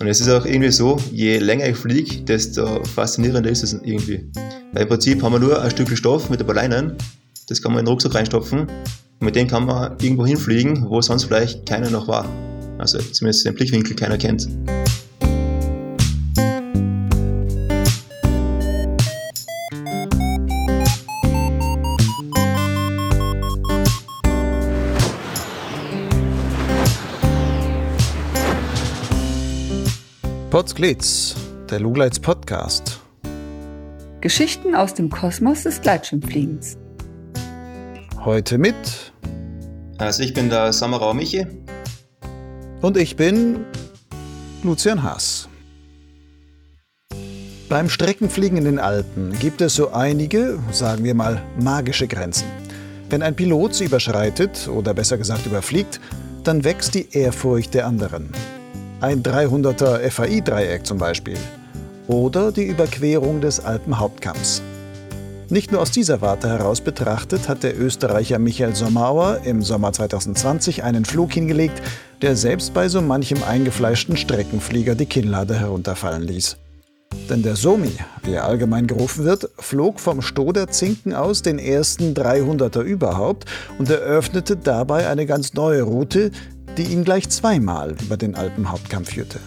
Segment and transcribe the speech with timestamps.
[0.00, 4.30] Und es ist auch irgendwie so, je länger ich fliege, desto faszinierender ist es irgendwie.
[4.72, 6.96] Weil im Prinzip haben wir nur ein Stück Stoff mit ein paar Leinen,
[7.48, 8.70] das kann man in den Rucksack reinstopfen und
[9.20, 12.26] mit dem kann man irgendwo hinfliegen, wo sonst vielleicht keiner noch war.
[12.78, 14.48] Also zumindest den Blickwinkel keiner kennt.
[30.60, 31.36] Potsglitz,
[31.70, 33.00] der Lugleits Podcast.
[34.20, 36.76] Geschichten aus dem Kosmos des Gleitschirmfliegens.
[38.26, 38.74] Heute mit.
[39.96, 41.46] Also ich bin der Samarau Michi.
[42.82, 43.64] Und ich bin
[44.62, 45.48] Lucian Haas.
[47.70, 52.48] Beim Streckenfliegen in den Alpen gibt es so einige, sagen wir mal, magische Grenzen.
[53.08, 56.02] Wenn ein Pilot sie überschreitet oder besser gesagt überfliegt,
[56.44, 58.28] dann wächst die Ehrfurcht der anderen.
[59.02, 61.38] Ein 300er FAI-Dreieck zum Beispiel.
[62.06, 64.60] Oder die Überquerung des Alpenhauptkamms.
[65.48, 70.84] Nicht nur aus dieser Warte heraus betrachtet hat der Österreicher Michael Sommerauer im Sommer 2020
[70.84, 71.80] einen Flug hingelegt,
[72.20, 76.58] der selbst bei so manchem eingefleischten Streckenflieger die Kinnlade herunterfallen ließ.
[77.30, 82.82] Denn der Somi, wie er allgemein gerufen wird, flog vom Stoderzinken aus den ersten 300er
[82.82, 83.46] überhaupt
[83.78, 86.32] und eröffnete dabei eine ganz neue Route,
[86.76, 89.38] die ihn gleich zweimal über den Alpenhauptkamm führte.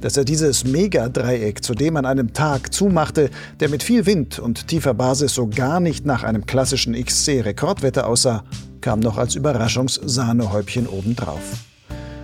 [0.00, 4.94] Dass er dieses Megadreieck zudem an einem Tag zumachte, der mit viel Wind und tiefer
[4.94, 8.44] Basis so gar nicht nach einem klassischen XC-Rekordwetter aussah,
[8.80, 11.64] kam noch als Überraschungssahnehäubchen obendrauf.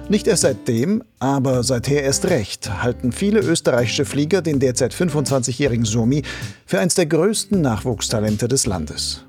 [0.08, 6.22] Nicht erst seitdem, aber seither erst recht, halten viele österreichische Flieger den derzeit 25-jährigen Somi
[6.66, 9.24] für eines der größten Nachwuchstalente des Landes.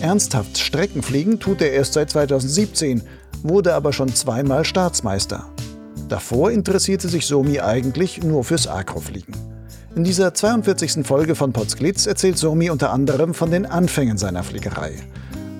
[0.00, 3.02] Ernsthaft Streckenfliegen tut er erst seit 2017
[3.42, 5.46] wurde aber schon zweimal Staatsmeister.
[6.08, 9.34] Davor interessierte sich Somi eigentlich nur fürs Akrofliegen.
[9.94, 11.06] In dieser 42.
[11.06, 14.92] Folge von Potsglitz erzählt Somi unter anderem von den Anfängen seiner Fliegerei.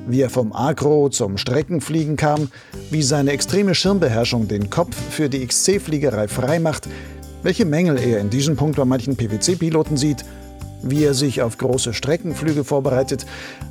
[0.07, 2.49] Wie er vom Agro zum Streckenfliegen kam,
[2.91, 6.89] wie seine extreme Schirmbeherrschung den Kopf für die XC-Fliegerei freimacht,
[7.43, 10.25] welche Mängel er in diesem Punkt bei manchen PwC-Piloten sieht,
[10.83, 13.27] wie er sich auf große Streckenflüge vorbereitet,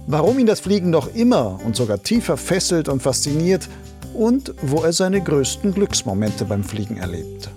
[0.07, 3.67] warum ihn das Fliegen noch immer und sogar tiefer fesselt und fasziniert
[4.13, 7.49] und wo er seine größten Glücksmomente beim Fliegen erlebt.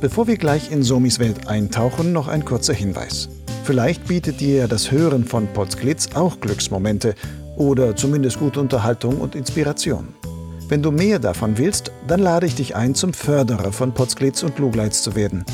[0.00, 3.28] Bevor wir gleich in Somis Welt eintauchen, noch ein kurzer Hinweis.
[3.64, 7.14] Vielleicht bietet dir das Hören von Potsglitz auch Glücksmomente
[7.56, 10.08] oder zumindest gute Unterhaltung und Inspiration.
[10.68, 14.58] Wenn du mehr davon willst, dann lade ich dich ein, zum Förderer von Potsglitz und
[14.58, 15.44] Lugleitz zu werden.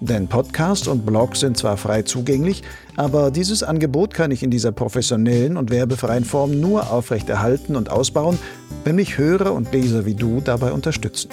[0.00, 2.62] Denn Podcast und Blog sind zwar frei zugänglich,
[2.96, 8.38] aber dieses Angebot kann ich in dieser professionellen und werbefreien Form nur aufrechterhalten und ausbauen,
[8.84, 11.30] wenn mich Hörer und Leser wie du dabei unterstützen.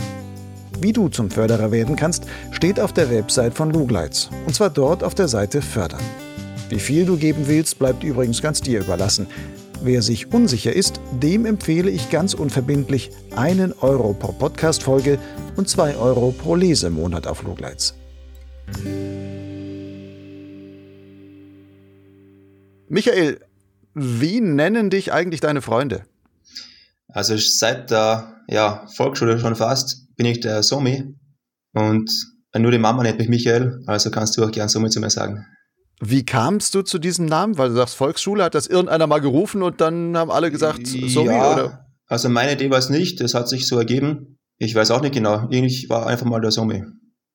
[0.82, 4.30] Wie du zum Förderer werden kannst, steht auf der Website von Lugleitz.
[4.46, 6.02] Und zwar dort auf der Seite Fördern.
[6.70, 9.28] Wie viel du geben willst, bleibt übrigens ganz dir überlassen.
[9.82, 15.20] Wer sich unsicher ist, dem empfehle ich ganz unverbindlich einen Euro pro Podcast-Folge
[15.56, 17.94] und zwei Euro pro Lesemonat auf Lugleitz.
[22.94, 23.40] Michael,
[23.96, 26.04] wie nennen dich eigentlich deine Freunde?
[27.08, 31.16] Also seit der ja, Volksschule schon fast bin ich der Somi
[31.74, 32.12] und
[32.56, 35.44] nur die Mama nennt mich Michael, also kannst du auch gern Somi zu mir sagen.
[36.02, 37.58] Wie kamst du zu diesem Namen?
[37.58, 41.32] Weil du sagst, Volksschule, hat das irgendeiner mal gerufen und dann haben alle gesagt, Somi?
[41.32, 41.88] Ja, oder?
[42.06, 44.38] also meine Idee war es nicht, das hat sich so ergeben.
[44.60, 46.84] Ich weiß auch nicht genau, ich war einfach mal der Somi.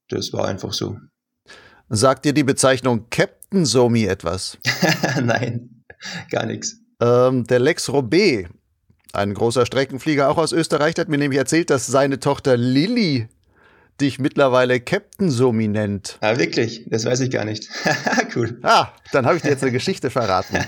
[0.09, 0.99] Das war einfach so.
[1.91, 4.59] Sagt dir die Bezeichnung Captain Somi etwas?
[5.23, 5.85] Nein,
[6.31, 6.77] gar nichts.
[7.01, 8.47] Ähm, der Lex Robé,
[9.15, 13.29] ein großer Streckenflieger auch aus Österreich, hat mir nämlich erzählt, dass seine Tochter Lilly
[14.03, 16.19] dich mittlerweile Captain Somi nennt.
[16.21, 16.85] Ah, wirklich?
[16.89, 17.69] Das weiß ich gar nicht.
[18.37, 18.59] cool.
[18.63, 20.59] Ah, dann habe ich dir jetzt eine Geschichte verraten.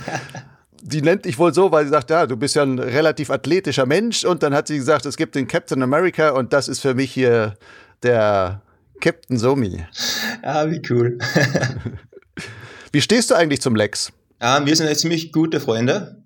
[0.83, 3.85] Die nennt dich wohl so, weil sie sagt, ja, du bist ja ein relativ athletischer
[3.85, 6.95] Mensch und dann hat sie gesagt, es gibt den Captain America und das ist für
[6.95, 7.57] mich hier
[8.03, 8.63] der
[9.01, 9.85] Captain Somi.
[10.43, 11.19] Ah, wie cool.
[12.93, 14.13] wie stehst du eigentlich zum Lex?
[14.39, 16.25] Ah, wir sind jetzt ziemlich gute Freunde.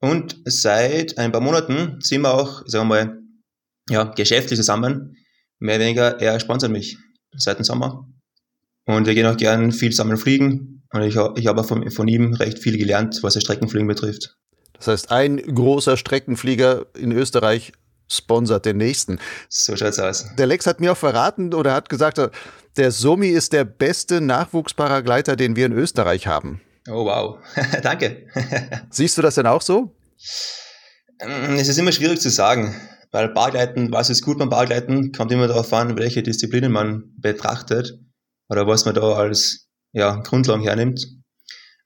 [0.00, 3.18] Und seit ein paar Monaten sind wir auch, sagen wir mal,
[3.88, 5.16] ja, geschäftlich zusammen.
[5.58, 6.96] Mehr oder weniger, er sponsert mich
[7.36, 8.08] seit dem Sommer.
[8.86, 10.82] Und wir gehen auch gern viel zusammen fliegen.
[10.92, 14.36] Und ich, ich habe von, von ihm recht viel gelernt, was das Streckenfliegen betrifft.
[14.72, 17.72] Das heißt, ein großer Streckenflieger in Österreich
[18.10, 19.18] sponsert den nächsten.
[19.48, 20.26] So schaut's aus.
[20.36, 22.20] Der Lex hat mir auch verraten oder hat gesagt,
[22.76, 26.60] der Somi ist der beste Nachwuchsparagleiter, den wir in Österreich haben.
[26.88, 27.38] Oh wow,
[27.82, 28.26] danke.
[28.90, 29.94] Siehst du das denn auch so?
[31.20, 32.74] Ähm, es ist immer schwierig zu sagen.
[33.12, 37.98] Weil Bargleiten, was ist gut beim Bargleiten, kommt immer darauf an, welche Disziplinen man betrachtet
[38.48, 41.06] oder was man da als ja, Grundlagen hernimmt.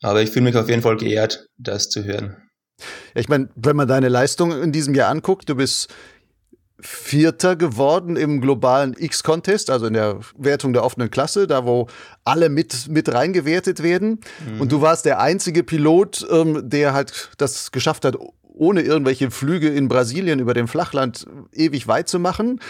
[0.02, 2.36] Aber ich fühle mich auf jeden Fall geehrt, das zu hören.
[3.14, 5.88] Ich meine, wenn man deine Leistung in diesem Jahr anguckt, du bist
[6.86, 11.88] Vierter geworden im globalen X-Contest, also in der Wertung der offenen Klasse, da wo
[12.24, 14.20] alle mit, mit reingewertet werden.
[14.46, 14.60] Mhm.
[14.60, 19.68] Und du warst der einzige Pilot, ähm, der halt das geschafft hat, ohne irgendwelche Flüge
[19.68, 22.60] in Brasilien über dem Flachland ewig weit zu machen.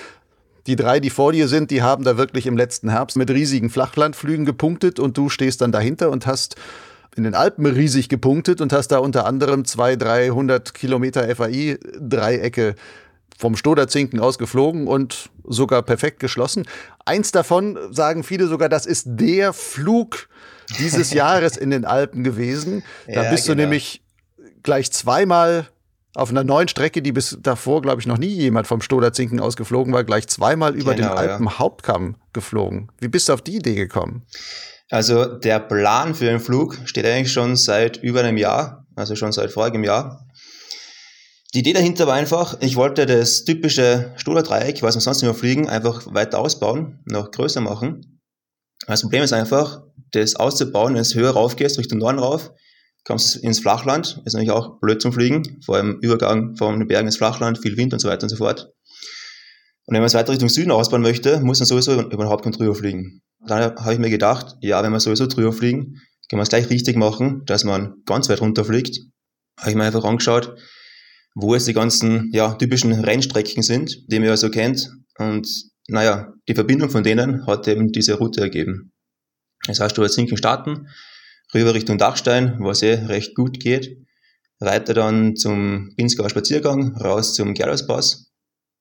[0.66, 3.68] Die drei, die vor dir sind, die haben da wirklich im letzten Herbst mit riesigen
[3.68, 6.54] Flachlandflügen gepunktet und du stehst dann dahinter und hast
[7.16, 12.74] in den Alpen riesig gepunktet und hast da unter anderem zwei, 300 Kilometer FAI-Dreiecke
[13.38, 16.66] vom Stoderzinken aus geflogen und sogar perfekt geschlossen.
[17.04, 20.28] Eins davon sagen viele sogar, das ist der Flug
[20.78, 22.82] dieses Jahres in den Alpen gewesen.
[23.06, 23.56] Da ja, bist genau.
[23.56, 24.02] du nämlich
[24.62, 25.68] gleich zweimal
[26.14, 29.56] auf einer neuen Strecke, die bis davor, glaube ich, noch nie jemand vom Stoderzinken aus
[29.56, 32.90] geflogen war, gleich zweimal über genau, den Alpenhauptkamm geflogen.
[33.00, 34.24] Wie bist du auf die Idee gekommen?
[34.90, 39.32] Also der Plan für den Flug steht eigentlich schon seit über einem Jahr, also schon
[39.32, 40.24] seit vorigem Jahr.
[41.54, 45.68] Die Idee dahinter war einfach, ich wollte das typische Stoder-Dreieck, was wir sonst immer fliegen,
[45.68, 48.20] einfach weiter ausbauen, noch größer machen.
[48.88, 52.50] Das Problem ist einfach, das auszubauen, wenn es höher rauf gehst, Richtung Norden rauf,
[53.04, 57.06] kommst ins Flachland, ist nämlich auch blöd zum Fliegen, vor allem Übergang von den Bergen
[57.06, 58.72] ins Flachland, viel Wind und so weiter und so fort.
[59.86, 62.58] Und wenn man es weiter Richtung Süden ausbauen möchte, muss man sowieso über den Hauptgrund
[62.58, 63.20] drüber fliegen.
[63.46, 66.68] Dann habe ich mir gedacht, ja, wenn wir sowieso drüber fliegen, können wir es gleich
[66.68, 68.98] richtig machen, dass man ganz weit runter fliegt.
[69.60, 70.56] Habe ich mir einfach angeschaut,
[71.34, 74.90] wo es die ganzen ja, typischen Rennstrecken sind, die man ja so kennt.
[75.18, 75.48] Und
[75.88, 78.92] naja, die Verbindung von denen hat eben diese Route ergeben.
[79.66, 80.88] Das heißt, du als Sinken starten,
[81.52, 83.98] rüber Richtung Dachstein, was eh recht gut geht,
[84.60, 88.30] weiter dann zum Pinzgauer Spaziergang, raus zum Gerlospass.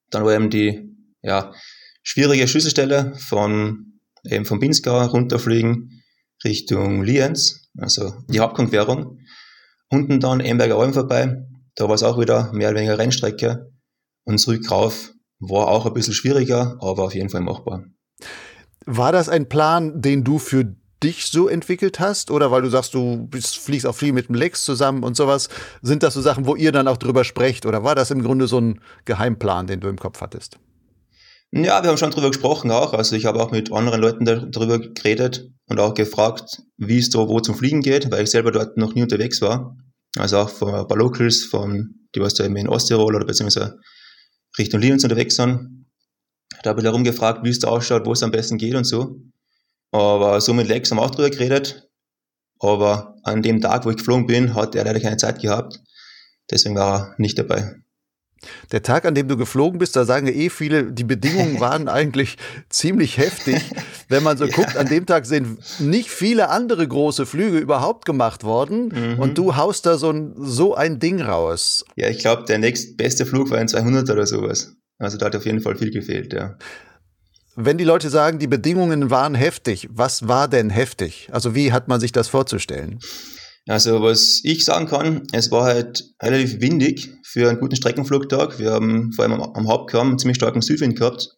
[0.10, 1.54] Dann war eben die ja,
[2.04, 6.04] schwierige Schlüsselstelle von eben vom Pinzgau runterfliegen
[6.44, 9.20] Richtung Lienz, also die Hauptkonquerung.
[9.90, 13.72] Unten dann Emberger Alm vorbei, da war es auch wieder mehr oder weniger Rennstrecke.
[14.26, 17.84] Und zurück rauf war auch ein bisschen schwieriger, aber auf jeden Fall machbar.
[18.86, 22.32] War das ein Plan, den du für dich so entwickelt hast?
[22.32, 25.50] Oder weil du sagst, du bist, fliegst auch viel mit dem Lex zusammen und sowas?
[25.82, 27.66] Sind das so Sachen, wo ihr dann auch drüber sprecht?
[27.66, 30.58] Oder war das im Grunde so ein Geheimplan, den du im Kopf hattest?
[31.52, 32.94] Ja, wir haben schon drüber gesprochen auch.
[32.94, 37.30] Also ich habe auch mit anderen Leuten darüber geredet und auch gefragt, wie es so
[37.30, 39.76] wo zum Fliegen geht, weil ich selber dort noch nie unterwegs war.
[40.18, 43.80] Also auch von ein paar Locals, von, die was da eben in Osttirol oder beziehungsweise
[44.58, 45.88] Richtung Lienz unterwegs sind.
[46.62, 48.86] Da habe ich darum gefragt, wie es da ausschaut, wo es am besten geht und
[48.86, 49.20] so.
[49.92, 51.90] Aber so mit Lex haben wir auch drüber geredet.
[52.60, 55.80] Aber an dem Tag, wo ich geflogen bin, hat er leider keine Zeit gehabt.
[56.50, 57.83] Deswegen war er nicht dabei.
[58.72, 61.88] Der Tag, an dem du geflogen bist, da sagen ja eh viele, die Bedingungen waren
[61.88, 62.38] eigentlich
[62.70, 63.62] ziemlich heftig.
[64.10, 64.56] Wenn man so ja.
[64.56, 69.20] guckt, an dem Tag sind nicht viele andere große Flüge überhaupt gemacht worden mhm.
[69.20, 71.86] und du haust da so ein, so ein Ding raus.
[71.96, 74.76] Ja, ich glaube, der nächstbeste Flug war ein 200 oder sowas.
[75.00, 76.58] Also da hat auf jeden Fall viel gefehlt, ja.
[77.56, 81.30] Wenn die Leute sagen, die Bedingungen waren heftig, was war denn heftig?
[81.32, 83.00] Also wie hat man sich das vorzustellen?
[83.68, 88.60] Also was ich sagen kann, es war halt relativ windig für einen guten Streckenflugtag.
[88.60, 91.30] Wir haben vor allem am, Hauptkamm einen ziemlich starken Südwind gehabt.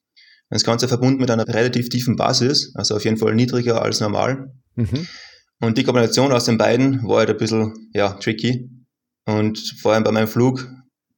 [0.50, 4.54] Das Ganze verbunden mit einer relativ tiefen Basis, also auf jeden Fall niedriger als normal.
[4.76, 5.08] Mhm.
[5.60, 8.70] Und die Kombination aus den beiden war halt ein bisschen ja, tricky.
[9.26, 10.68] Und vor allem bei meinem Flug,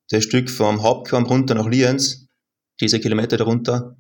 [0.10, 2.28] das Stück vom Hauptkamm runter nach Lienz,
[2.80, 3.98] diese Kilometer darunter,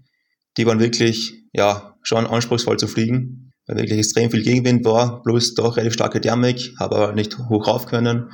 [0.57, 5.53] die waren wirklich ja, schon anspruchsvoll zu fliegen weil wirklich extrem viel Gegenwind war, plus
[5.53, 8.31] doch relativ starke Thermik, habe aber nicht hoch rauf können,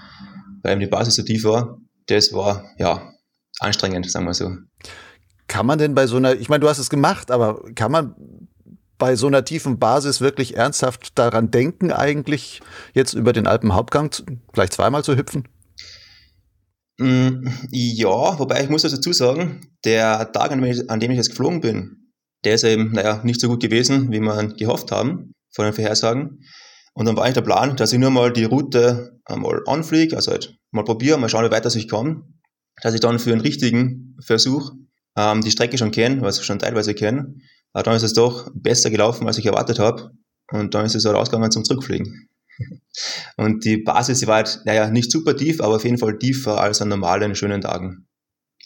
[0.62, 1.80] weil eben die Basis so tief war.
[2.08, 3.14] Das war, ja,
[3.60, 4.52] anstrengend, sagen wir so.
[5.48, 8.16] Kann man denn bei so einer, ich meine, du hast es gemacht, aber kann man
[8.98, 12.62] bei so einer tiefen Basis wirklich ernsthaft daran denken, eigentlich
[12.94, 14.12] jetzt über den Alpenhauptgang
[14.54, 15.48] gleich zweimal zu hüpfen?
[17.00, 22.03] Mm, ja, wobei ich muss dazu sagen, der Tag, an dem ich jetzt geflogen bin,
[22.44, 26.44] der ist eben, naja, nicht so gut gewesen, wie man gehofft haben von den Vorhersagen.
[26.94, 30.32] Und dann war eigentlich der Plan, dass ich nur mal die Route einmal anfliege, also
[30.32, 32.24] halt mal probiere, mal schauen, wie weit ich komme,
[32.82, 34.72] dass ich dann für einen richtigen Versuch
[35.16, 37.36] ähm, die Strecke schon kenne, was ich schon teilweise kenne.
[37.72, 40.12] Aber dann ist es doch besser gelaufen, als ich erwartet habe.
[40.52, 42.30] Und dann ist es halt ausgegangen zum Zurückfliegen.
[43.38, 46.62] Und die Basis, die war halt, naja, nicht super tief, aber auf jeden Fall tiefer
[46.62, 48.08] als an normalen, schönen Tagen.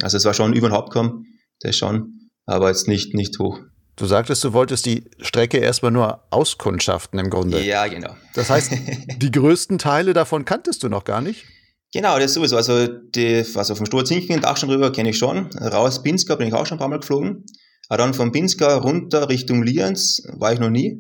[0.02, 1.26] Also es war schon über den Hauptkamm,
[1.62, 2.17] das schon
[2.48, 3.60] aber jetzt nicht, nicht hoch.
[3.98, 7.64] Du sagtest, du wolltest die Strecke erstmal nur auskundschaften im Grunde.
[7.64, 8.16] Ja, genau.
[8.34, 8.72] Das heißt,
[9.18, 11.46] die größten Teile davon kanntest du noch gar nicht?
[11.94, 12.58] Genau, das sowieso.
[12.58, 15.48] Also, die, also vom Sturzinken, Dachstein rüber kenne ich schon.
[15.58, 17.46] Raus Pinska bin ich auch schon ein paar Mal geflogen.
[17.90, 21.00] Aber dann von Pinska runter Richtung Lienz war ich noch nie.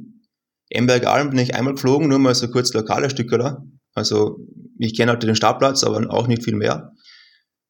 [0.70, 3.58] Emberg Alm bin ich einmal geflogen, nur mal so kurz lokale Stücke
[3.94, 4.40] Also
[4.80, 6.94] ich kenne halt den Startplatz, aber auch nicht viel mehr.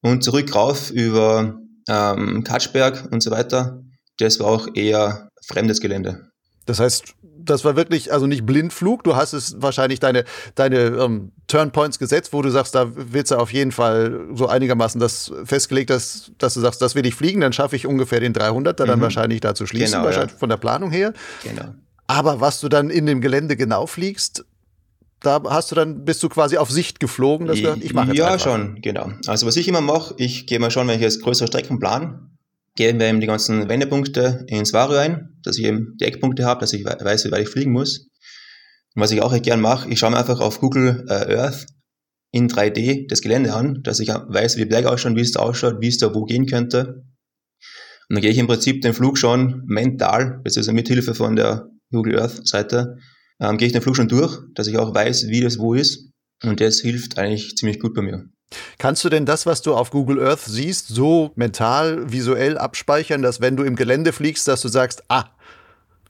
[0.00, 3.82] Und zurück rauf über ähm, Katschberg und so weiter.
[4.18, 6.28] Das war auch eher fremdes Gelände.
[6.66, 9.02] Das heißt, das war wirklich, also nicht Blindflug.
[9.02, 13.36] Du hast es wahrscheinlich deine, deine ähm, Turnpoints gesetzt, wo du sagst, da willst du
[13.36, 17.40] auf jeden Fall so einigermaßen das festgelegt, dass, dass du sagst, das will ich fliegen,
[17.40, 18.86] dann schaffe ich ungefähr den 300er mhm.
[18.86, 20.38] dann wahrscheinlich da zu schließen, genau, wahrscheinlich ja.
[20.38, 21.14] von der Planung her.
[21.42, 21.74] Genau.
[22.06, 24.44] Aber was du dann in dem Gelände genau fliegst,
[25.20, 28.32] da hast du dann, bist du quasi auf Sicht geflogen, dass du, ich mache Ja,
[28.32, 28.52] einfach.
[28.52, 29.10] schon, genau.
[29.26, 32.30] Also was ich immer mache, ich gehe mal schon, wenn ich jetzt größere Strecken plan,
[32.76, 36.60] gehe mir eben die ganzen Wendepunkte ins Vario ein, dass ich eben die Eckpunkte habe,
[36.60, 38.08] dass ich weiß, wie weit ich fliegen muss.
[38.94, 41.66] Und was ich auch gern mache, ich schaue mir einfach auf Google äh, Earth
[42.30, 45.80] in 3D das Gelände an, dass ich weiß, wie Berg ausschaut, wie es da ausschaut,
[45.80, 47.02] wie es da wo gehen könnte.
[48.08, 51.68] Und dann gehe ich im Prinzip den Flug schon mental, beziehungsweise mit Hilfe von der
[51.90, 52.96] Google Earth Seite,
[53.40, 56.10] ähm, gehe ich den Flug schon durch, dass ich auch weiß, wie das wo ist.
[56.42, 58.24] Und das hilft eigentlich ziemlich gut bei mir.
[58.78, 63.40] Kannst du denn das, was du auf Google Earth siehst, so mental, visuell abspeichern, dass
[63.40, 65.24] wenn du im Gelände fliegst, dass du sagst, ah,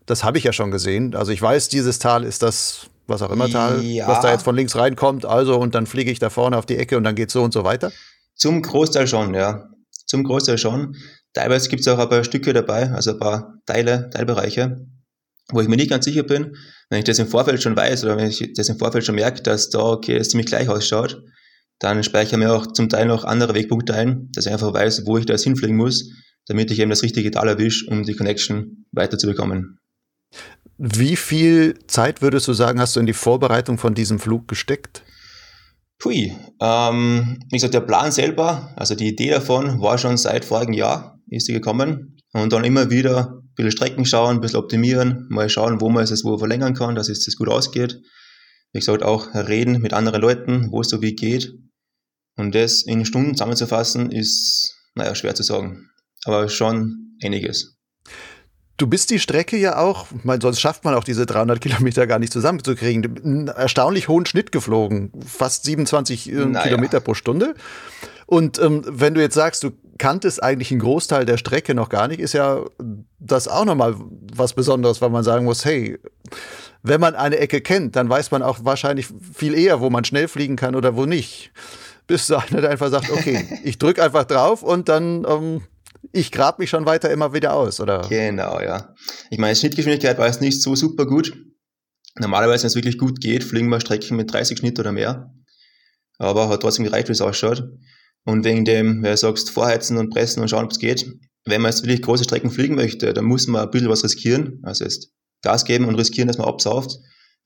[0.07, 1.15] das habe ich ja schon gesehen.
[1.15, 4.07] Also ich weiß, dieses Tal ist das, was auch immer Tal, ja.
[4.07, 6.77] was da jetzt von links reinkommt, also und dann fliege ich da vorne auf die
[6.77, 7.91] Ecke und dann geht so und so weiter?
[8.35, 9.69] Zum Großteil schon, ja.
[10.07, 10.97] Zum Großteil schon.
[11.35, 14.87] Teilweise gibt es auch ein paar Stücke dabei, also ein paar Teile, Teilbereiche,
[15.53, 16.57] wo ich mir nicht ganz sicher bin,
[16.91, 19.43] wenn ich das im Vorfeld schon weiß oder wenn ich das im Vorfeld schon merke,
[19.43, 21.23] dass da, okay, es ziemlich gleich ausschaut,
[21.79, 25.07] dann speichere ich mir auch zum Teil noch andere Wegpunkte ein, dass ich einfach weiß,
[25.07, 26.11] wo ich da jetzt hinfliegen muss,
[26.47, 29.79] damit ich eben das richtige Tal erwische, um die Connection weiterzubekommen.
[30.77, 35.03] Wie viel Zeit würdest du sagen, hast du in die Vorbereitung von diesem Flug gesteckt?
[35.99, 40.75] Pui, ähm, wie gesagt, der Plan selber, also die Idee davon war schon seit vorigen
[40.75, 42.17] Jahr, ist sie gekommen.
[42.33, 46.05] Und dann immer wieder ein bisschen Strecken schauen, ein bisschen optimieren, mal schauen, wo man
[46.05, 48.01] es wo verlängern kann, dass es das gut ausgeht.
[48.73, 51.55] Wie gesagt, auch reden mit anderen Leuten, wo es so wie geht.
[52.37, 55.91] Und das in Stunden zusammenzufassen, ist, naja, schwer zu sagen.
[56.25, 57.77] Aber schon einiges.
[58.77, 62.21] Du bist die Strecke ja auch, mein, sonst schafft man auch diese 300 Kilometer gar
[62.21, 66.63] nicht zusammenzukriegen, einen erstaunlich hohen Schnitt geflogen, fast 27 äh, naja.
[66.63, 67.55] Kilometer pro Stunde.
[68.27, 72.09] Und ähm, wenn du jetzt sagst, du kanntest eigentlich einen Großteil der Strecke noch gar
[72.09, 72.65] nicht, ist ja
[73.19, 73.95] das auch nochmal
[74.35, 75.99] was Besonderes, weil man sagen muss, hey,
[76.83, 80.29] wenn man eine Ecke kennt, dann weiß man auch wahrscheinlich viel eher, wo man schnell
[80.29, 81.53] fliegen kann oder wo nicht.
[82.07, 85.63] Bis einer einfach sagt, okay, ich drücke einfach drauf und dann ähm,
[86.13, 88.07] ich grab mich schon weiter immer wieder aus, oder?
[88.09, 88.95] Genau, ja.
[89.31, 91.37] Ich meine, Schnittgeschwindigkeit war jetzt nicht so super gut.
[92.19, 95.33] Normalerweise, wenn es wirklich gut geht, fliegen wir Strecken mit 30 Schnitt oder mehr.
[96.19, 97.65] Aber hat trotzdem gereicht, wie es ausschaut.
[98.29, 101.11] Und wegen dem, wer sagst, vorheizen und pressen und schauen, ob es geht.
[101.47, 104.61] Wenn man jetzt wirklich große Strecken fliegen möchte, dann muss man ein bisschen was riskieren.
[104.65, 106.91] Also jetzt Gas geben und riskieren, dass man absauft.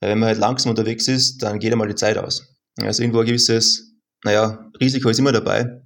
[0.01, 2.53] Weil wenn man halt langsam unterwegs ist, dann geht einmal die Zeit aus.
[2.81, 3.93] Also irgendwo ein gewisses,
[4.25, 5.81] naja, Risiko ist immer dabei.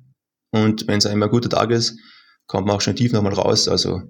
[0.50, 1.96] Und wenn es einmal ein guter Tag ist,
[2.48, 3.68] kommt man auch schon tief nochmal raus.
[3.68, 4.02] Also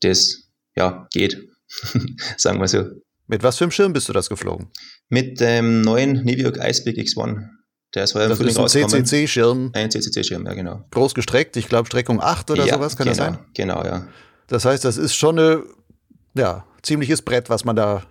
[0.00, 1.40] das, ja, geht.
[2.38, 2.86] Sagen wir so.
[3.28, 4.72] Mit was für einem Schirm bist du das geflogen?
[5.08, 7.53] Mit dem neuen Neviok Icepeak X1.
[7.94, 9.70] Der ist heuer das ist ein CCC-Schirm.
[9.72, 10.84] Ein CCC-Schirm, ja, genau.
[10.90, 13.38] Groß gestreckt, ich glaube Streckung 8 oder ja, sowas, kann genau, das sein?
[13.54, 14.08] Genau, ja.
[14.48, 15.62] Das heißt, das ist schon eine,
[16.34, 18.02] ja, ziemliches Brett, was man da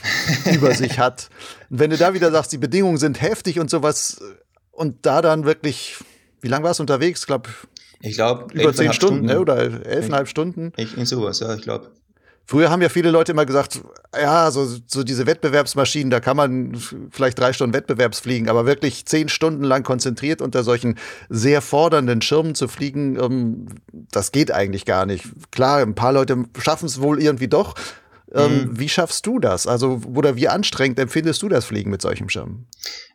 [0.52, 1.30] über sich hat.
[1.70, 4.20] Und wenn du da wieder sagst, die Bedingungen sind heftig und sowas
[4.70, 5.96] und da dann wirklich,
[6.42, 7.20] wie lange warst du unterwegs?
[7.20, 7.48] Ich glaube,
[8.00, 9.40] ich glaube, über zehn Stunden, Stunden, ne?
[9.40, 10.72] oder elfeinhalb Stunden.
[10.76, 11.90] Ich, in sowas, ja, ich glaube.
[12.46, 13.80] Früher haben ja viele Leute immer gesagt,
[14.20, 16.76] ja, so, so diese Wettbewerbsmaschinen, da kann man
[17.12, 20.96] vielleicht drei Stunden Wettbewerbsfliegen, aber wirklich zehn Stunden lang konzentriert unter solchen
[21.28, 23.66] sehr fordernden Schirmen zu fliegen, ähm,
[24.10, 25.26] das geht eigentlich gar nicht.
[25.52, 27.76] Klar, ein paar Leute schaffen es wohl irgendwie doch.
[28.32, 28.78] Ähm, mhm.
[28.78, 29.66] Wie schaffst du das?
[29.66, 32.66] Also, oder wie anstrengend empfindest du das Fliegen mit solchem Schirm?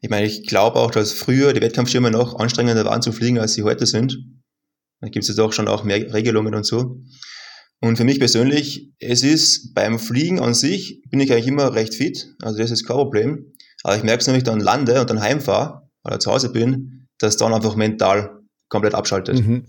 [0.01, 3.53] Ich meine, ich glaube auch, dass früher die Wettkampfschirme noch anstrengender waren zu fliegen, als
[3.53, 4.17] sie heute sind.
[5.01, 7.01] Da gibt es jetzt auch schon auch mehr Regelungen und so.
[7.81, 11.93] Und für mich persönlich, es ist beim Fliegen an sich, bin ich eigentlich immer recht
[11.93, 12.33] fit.
[12.41, 13.53] Also das ist kein Problem.
[13.83, 17.07] Aber ich merke es, wenn ich dann lande und dann heimfahre oder zu Hause bin,
[17.19, 18.39] dass dann einfach mental
[18.69, 19.45] komplett abschaltet.
[19.45, 19.65] Mhm.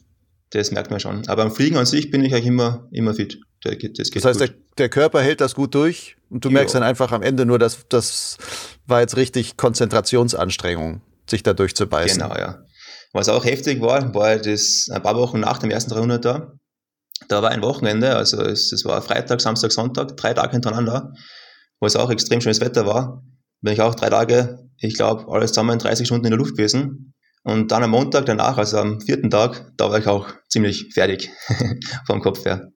[0.50, 1.28] Das merkt man schon.
[1.28, 3.38] Aber beim Fliegen an sich bin ich eigentlich immer, immer fit.
[3.62, 6.54] Das, das heißt, der, der, Körper hält das gut durch und du jo.
[6.54, 8.38] merkst dann einfach am Ende nur, dass das
[8.86, 12.22] war jetzt richtig Konzentrationsanstrengung, sich da durchzubeißen.
[12.22, 12.64] Genau, ja.
[13.12, 16.52] Was auch heftig war, war das ein paar Wochen nach dem ersten 300er.
[17.28, 21.12] Da war ein Wochenende, also es, es war Freitag, Samstag, Sonntag, drei Tage hintereinander,
[21.80, 23.22] wo es auch extrem schönes Wetter war.
[23.60, 27.14] Bin ich auch drei Tage, ich glaube, alles zusammen 30 Stunden in der Luft gewesen.
[27.42, 31.30] Und dann am Montag danach, also am vierten Tag, da war ich auch ziemlich fertig
[32.06, 32.72] vom Kopf her.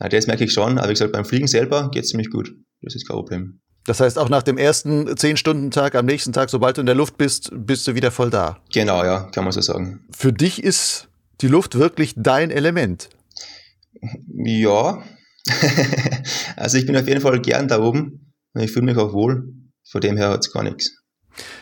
[0.00, 2.50] Ja, das merke ich schon, aber wie gesagt, beim Fliegen selber geht es ziemlich gut.
[2.80, 3.60] Das ist kein Problem.
[3.84, 7.16] Das heißt, auch nach dem ersten 10-Stunden-Tag, am nächsten Tag, sobald du in der Luft
[7.16, 8.58] bist, bist du wieder voll da.
[8.72, 10.06] Genau, ja, kann man so sagen.
[10.14, 11.08] Für dich ist
[11.40, 13.08] die Luft wirklich dein Element.
[14.44, 15.02] Ja.
[16.56, 19.52] also ich bin auf jeden Fall gern da oben und ich fühle mich auch wohl.
[19.90, 20.92] Von dem her hat es gar nichts.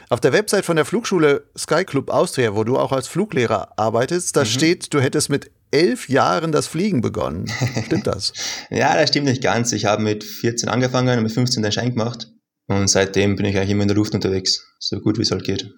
[0.09, 4.37] Auf der Website von der Flugschule Sky Club Austria, wo du auch als Fluglehrer arbeitest,
[4.37, 4.47] da mhm.
[4.47, 7.47] steht, du hättest mit elf Jahren das Fliegen begonnen.
[7.85, 8.33] Stimmt das?
[8.71, 9.73] ja, das stimmt nicht ganz.
[9.73, 12.29] Ich habe mit 14 angefangen und mit 15 den Schein gemacht.
[12.69, 14.65] Und seitdem bin ich eigentlich immer in der Luft unterwegs.
[14.79, 15.71] So gut wie es halt geht.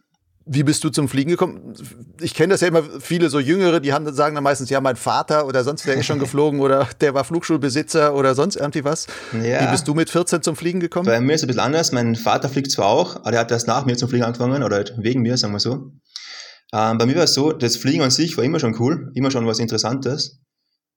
[0.51, 1.75] Wie bist du zum Fliegen gekommen?
[2.21, 4.97] Ich kenne das ja immer, viele so Jüngere, die haben, sagen dann meistens, ja, mein
[4.97, 9.07] Vater oder sonst der ist schon geflogen oder der war Flugschulbesitzer oder sonst irgendwie was.
[9.33, 9.67] Ja.
[9.67, 11.07] Wie bist du mit 14 zum Fliegen gekommen?
[11.07, 11.93] Bei mir ist es ein bisschen anders.
[11.93, 14.77] Mein Vater fliegt zwar auch, aber er hat erst nach mir zum Fliegen angefangen oder
[14.77, 15.93] halt wegen mir, sagen wir so.
[16.73, 19.31] Ähm, bei mir war es so, das Fliegen an sich war immer schon cool, immer
[19.31, 20.41] schon was Interessantes.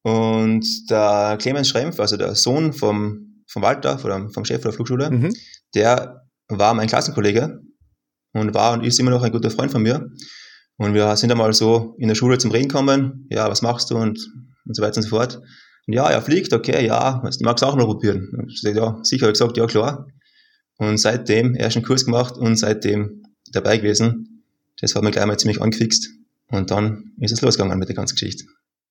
[0.04, 5.12] Und der Clemens Schrempf, also der Sohn vom, vom Walter, vom, vom Chef der Flugschule,
[5.12, 5.34] mhm.
[5.76, 7.60] der war mein Klassenkollege
[8.34, 10.10] und war und ist immer noch ein guter Freund von mir.
[10.78, 13.98] Und wir sind einmal so in der Schule zum Reden gekommen, ja, was machst du
[13.98, 14.20] und,
[14.66, 15.42] und so weiter und so fort.
[15.88, 18.30] Und ja, er fliegt, okay, ja, du magst auch mal probieren.
[18.38, 20.08] Und ich ja, sicher, habe gesagt, ja, klar.
[20.78, 24.44] Und seitdem ersten Kurs gemacht und seitdem dabei gewesen.
[24.80, 26.10] Das hat mich gleich mal ziemlich angefixt.
[26.48, 28.46] Und dann ist es losgegangen mit der ganzen Geschichte.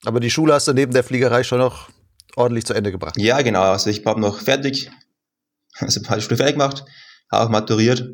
[0.04, 1.90] Aber die Schule hast du neben der Fliegerei schon noch
[2.36, 3.16] ordentlich zu Ende gebracht?
[3.18, 3.62] Ja, genau.
[3.62, 4.90] Also ich habe noch fertig,
[5.78, 6.84] also habe die Schule fertig gemacht,
[7.30, 8.08] auch maturiert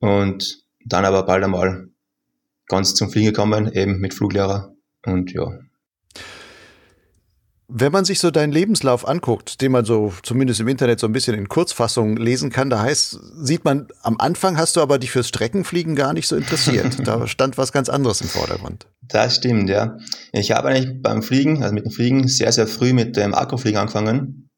[0.00, 1.88] und dann aber bald einmal
[2.66, 4.74] ganz zum Fliegen gekommen, eben mit Fluglehrer
[5.06, 5.58] und ja.
[7.72, 11.12] Wenn man sich so deinen Lebenslauf anguckt, den man so zumindest im Internet so ein
[11.12, 15.12] bisschen in Kurzfassung lesen kann, da heißt, sieht man, am Anfang hast du aber dich
[15.12, 17.06] fürs Streckenfliegen gar nicht so interessiert.
[17.06, 18.88] da stand was ganz anderes im Vordergrund.
[19.02, 19.98] Das stimmt, ja.
[20.32, 23.78] Ich habe eigentlich beim Fliegen, also mit dem Fliegen, sehr, sehr früh mit dem Akkufliegen
[23.78, 24.50] angefangen.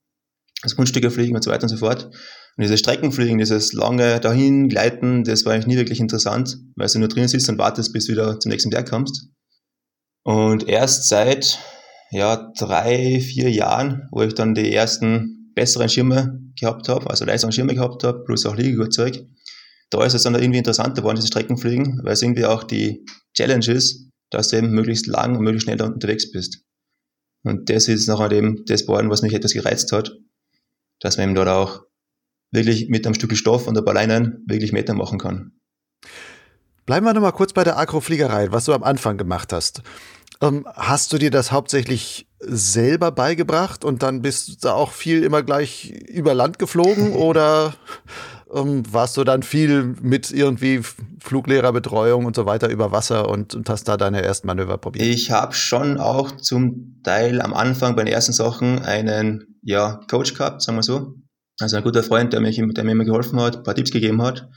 [0.62, 2.08] Das Kunststücke fliegen und so weiter und so fort.
[2.56, 6.98] Und dieses Streckenfliegen, dieses lange dahin gleiten, das war eigentlich nie wirklich interessant, weil du
[6.98, 9.28] nur drin sitzt und wartest, bis du wieder zum nächsten Berg kommst.
[10.24, 11.58] Und erst seit
[12.10, 17.52] ja, drei, vier Jahren, wo ich dann die ersten besseren Schirme gehabt habe, also leisere
[17.52, 19.24] Schirme gehabt habe, plus auch Liegegurtzeug,
[19.90, 23.66] da ist es dann irgendwie interessanter geworden, dieses Streckenfliegen, weil es irgendwie auch die Challenge
[23.66, 26.62] ist, dass du eben möglichst lang und möglichst schnell unterwegs bist.
[27.44, 30.12] Und das ist nachher eben das geworden, was mich etwas gereizt hat,
[31.00, 31.82] dass man eben dort auch
[32.52, 35.52] wirklich mit einem Stück Stoff und ein paar Leinen wirklich Meter machen kann.
[36.86, 39.82] Bleiben wir nochmal kurz bei der Agrofliegerei, was du am Anfang gemacht hast.
[40.40, 45.42] Ähm, hast du dir das hauptsächlich selber beigebracht und dann bist du auch viel immer
[45.42, 47.74] gleich über Land geflogen oder
[48.52, 50.80] ähm, warst du dann viel mit irgendwie
[51.20, 55.06] Fluglehrerbetreuung und so weiter über Wasser und, und hast da deine ersten Manöver probiert?
[55.06, 60.34] Ich habe schon auch zum Teil am Anfang bei den ersten Sachen einen ja, Coach
[60.34, 61.14] gehabt, sagen wir so.
[61.60, 64.22] Also ein guter Freund, der, mich, der mir immer geholfen hat, ein paar Tipps gegeben
[64.22, 64.48] hat.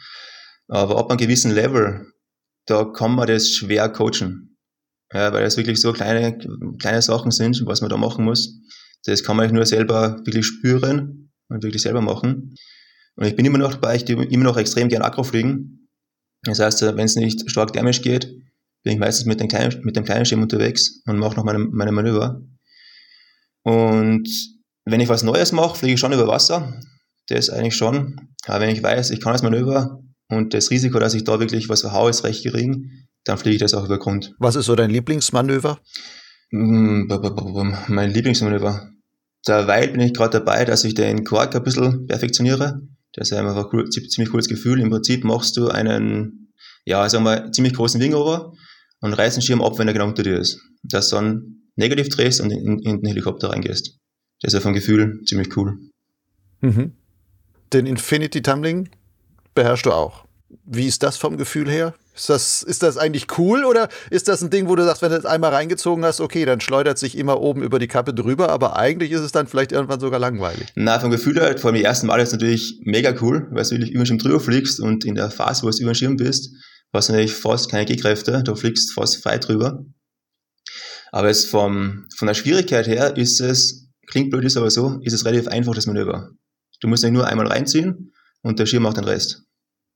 [0.67, 2.08] Aber ab einem gewissen Level,
[2.65, 4.58] da kann man das schwer coachen.
[5.13, 6.38] Ja, weil das wirklich so kleine,
[6.79, 8.60] kleine Sachen sind, was man da machen muss.
[9.05, 12.55] Das kann man nur selber wirklich spüren und wirklich selber machen.
[13.15, 15.89] Und ich bin immer noch dabei, ich immer noch extrem gern Akro fliegen.
[16.43, 18.25] Das heißt, wenn es nicht stark dämlich geht,
[18.84, 21.60] bin ich meistens mit dem kleinen, mit dem kleinen Schirm unterwegs und mache noch meine,
[21.60, 22.41] meine Manöver.
[23.63, 24.27] Und
[24.86, 26.80] wenn ich was Neues mache, fliege ich schon über Wasser.
[27.28, 28.15] Das eigentlich schon.
[28.45, 31.69] Aber wenn ich weiß, ich kann das Manöver und das Risiko, dass ich da wirklich
[31.69, 34.34] was verhaue, ist recht gering, dann fliege ich das auch über Grund.
[34.38, 35.80] Was ist so dein Lieblingsmanöver?
[36.52, 37.12] Mm,
[37.88, 38.91] mein Lieblingsmanöver.
[39.48, 42.82] Derweil bin ich gerade dabei, dass ich den Quark ein bisschen perfektioniere.
[43.13, 44.80] Das ist einfach ein ziemlich cooles Gefühl.
[44.80, 46.52] Im Prinzip machst du einen,
[46.86, 48.54] ja, sagen wir, ziemlich großen Wing over
[49.02, 50.60] und reißt den Schirm ab, wenn er genau unter dir ist.
[50.84, 53.98] Dass du dann negativ drehst und in, in den Helikopter reingehst.
[54.41, 55.78] Das ist vom Gefühl ziemlich cool.
[56.62, 56.93] Mhm.
[57.74, 58.89] Den Infinity Tumbling
[59.54, 60.26] beherrschst du auch.
[60.65, 61.93] Wie ist das vom Gefühl her?
[62.15, 65.12] Ist das, ist das eigentlich cool oder ist das ein Ding, wo du sagst, wenn
[65.12, 68.50] du es einmal reingezogen hast, okay, dann schleudert sich immer oben über die Kappe drüber,
[68.50, 70.67] aber eigentlich ist es dann vielleicht irgendwann sogar langweilig?
[70.76, 73.63] Na, vom Gefühl her, vor allem die ersten Mal ist es natürlich mega cool, weil
[73.63, 75.95] du wirklich über den Schirm drüber fliegst und in der Phase, wo du über den
[75.95, 76.52] Schirm bist,
[76.93, 79.84] hast du natürlich fast keine Gehkräfte, du fliegst fast frei drüber.
[81.12, 85.13] Aber es vom, von der Schwierigkeit her ist es, klingt blöd, ist aber so, ist
[85.13, 86.32] es relativ einfach, das Manöver.
[86.82, 89.44] Du musst ihn nur einmal reinziehen und der Schirm macht den Rest.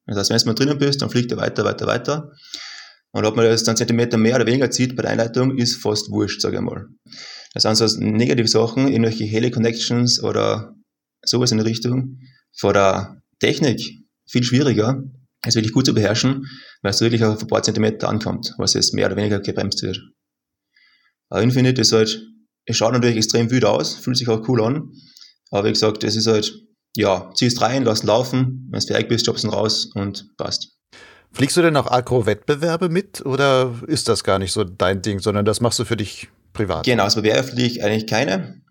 [0.06, 2.32] Das heißt, wenn du mal drinnen bist, dann fliegt er weiter, weiter, weiter.
[3.12, 6.10] Und ob man das dann Zentimeter mehr oder weniger zieht bei der Einleitung, ist fast
[6.12, 6.88] wurscht, sage ich mal.
[7.54, 10.76] Das sind so negative Sachen, irgendwelche Heli-Connections oder
[11.24, 12.20] sowas in der Richtung.
[12.56, 13.82] Vor der Technik
[14.28, 15.04] viel schwieriger,
[15.42, 16.48] es wirklich gut zu beherrschen,
[16.82, 20.00] weil es wirklich auf ein paar Zentimeter ankommt, was jetzt mehr oder weniger gebremst wird.
[21.30, 22.22] Aber Infinite ist halt,
[22.70, 24.94] es schaut natürlich extrem wütend aus, fühlt sich auch cool an,
[25.50, 26.54] aber wie gesagt, es ist halt,
[26.96, 30.78] ja, ziehst rein, lass laufen, wenn es fertig bist, stoppst ihn raus und passt.
[31.32, 35.46] Fliegst du denn auch Agro-Wettbewerbe mit oder ist das gar nicht so dein Ding, sondern
[35.46, 36.86] das machst du für dich privat?
[36.86, 38.62] Genau, als Bewerber fliege ich eigentlich keine.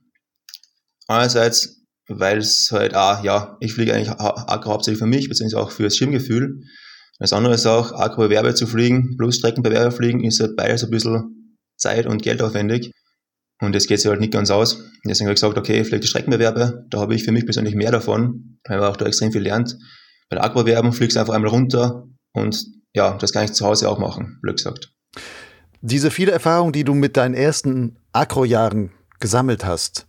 [1.09, 5.71] Einerseits, weil es halt, ah, ja, ich fliege eigentlich Agro hauptsächlich für mich, beziehungsweise auch
[5.73, 6.63] fürs Schirmgefühl.
[7.19, 11.57] Das andere ist auch, Agro-Bewerbe zu fliegen, plus Streckenbewerbe fliegen, ist halt beides ein bisschen
[11.77, 12.93] zeit- und geldaufwendig.
[13.61, 14.85] Und das geht sich halt nicht ganz aus.
[15.05, 17.91] Deswegen habe ich gesagt, okay, vielleicht die Streckenbewerbe, da habe ich für mich persönlich mehr
[17.91, 19.77] davon, weil man auch da extrem viel lernt.
[20.29, 23.89] Bei der Aquabewerben fliegst du einfach einmal runter und ja, das kann ich zu Hause
[23.89, 24.93] auch machen, blöd gesagt.
[25.81, 28.91] Diese viele Erfahrungen, die du mit deinen ersten Akro-Jahren
[29.21, 30.07] gesammelt hast,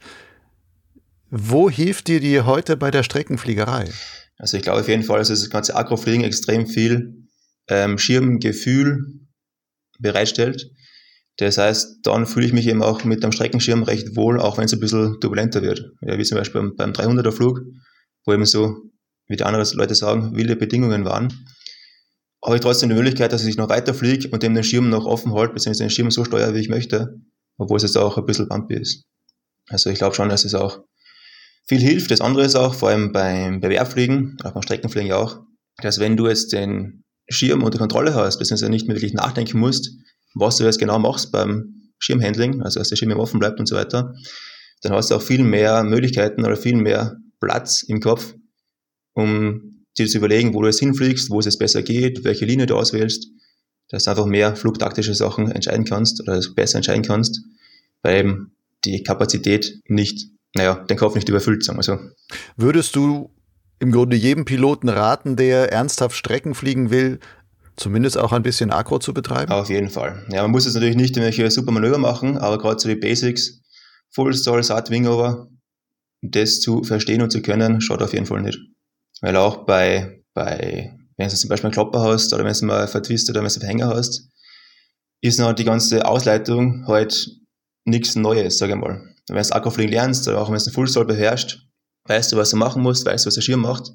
[1.31, 3.89] wo hilft dir die heute bei der Streckenfliegerei?
[4.37, 7.27] Also ich glaube auf jeden Fall, dass das ganze Akrofliegen extrem viel
[7.67, 9.27] ähm, Schirmgefühl
[9.99, 10.71] bereitstellt.
[11.39, 14.65] Das heißt, dann fühle ich mich eben auch mit dem Streckenschirm recht wohl, auch wenn
[14.65, 15.93] es ein bisschen turbulenter wird.
[16.01, 17.61] Ja, wie zum Beispiel beim, beim 300er Flug,
[18.25, 18.75] wo eben so,
[19.27, 21.29] wie die anderen Leute sagen, wilde Bedingungen waren.
[22.43, 25.05] Habe ich trotzdem die Möglichkeit, dass ich noch weiter fliege und eben den Schirm noch
[25.05, 27.15] offen halte, beziehungsweise den Schirm so steuere, wie ich möchte,
[27.57, 29.05] obwohl es jetzt auch ein bisschen bumpy ist.
[29.69, 30.81] Also ich glaube schon, dass es auch
[31.69, 32.11] viel hilft.
[32.11, 35.39] Das andere ist auch, vor allem beim Bewerbfliegen, auch beim Streckenfliegen auch,
[35.77, 39.91] dass wenn du jetzt den Schirm unter Kontrolle hast, beziehungsweise nicht mehr wirklich nachdenken musst,
[40.35, 43.75] was du jetzt genau machst beim Schirmhandling, also dass der Schirm offen bleibt und so
[43.75, 44.13] weiter,
[44.81, 48.33] dann hast du auch viel mehr Möglichkeiten oder viel mehr Platz im Kopf,
[49.13, 52.65] um dir zu überlegen, wo du jetzt hinfliegst, wo es jetzt besser geht, welche Linie
[52.65, 53.27] du auswählst,
[53.89, 57.41] dass du einfach mehr flugtaktische Sachen entscheiden kannst oder besser entscheiden kannst,
[58.01, 58.51] weil eben
[58.85, 61.99] die Kapazität nicht, naja, den Kopf nicht überfüllt, sagen wir so.
[62.55, 63.31] Würdest du
[63.79, 67.19] im Grunde jedem Piloten raten, der ernsthaft Strecken fliegen will,
[67.79, 69.51] zumindest auch ein bisschen Akro zu betreiben?
[69.51, 70.25] Auf jeden Fall.
[70.29, 73.61] Ja, man muss jetzt natürlich nicht irgendwelche super Manöver machen, aber gerade so die Basics,
[74.11, 75.47] Full Stall, Sat, Wingover,
[76.21, 78.59] das zu verstehen und zu können, schaut auf jeden Fall nicht.
[79.21, 82.87] Weil auch bei, bei wenn du zum Beispiel einen Klopper hast oder wenn du mal
[82.87, 84.29] vertwistet oder wenn du einen Verhänger hast,
[85.21, 87.29] ist noch die ganze Ausleitung halt
[87.85, 89.01] nichts Neues, sage ich mal.
[89.27, 91.59] Wenn du Akkufliegen lernst oder auch wenn du einen Fullstall beherrschst,
[92.05, 93.91] weißt du, was du machen musst, weißt du, was der Schirm macht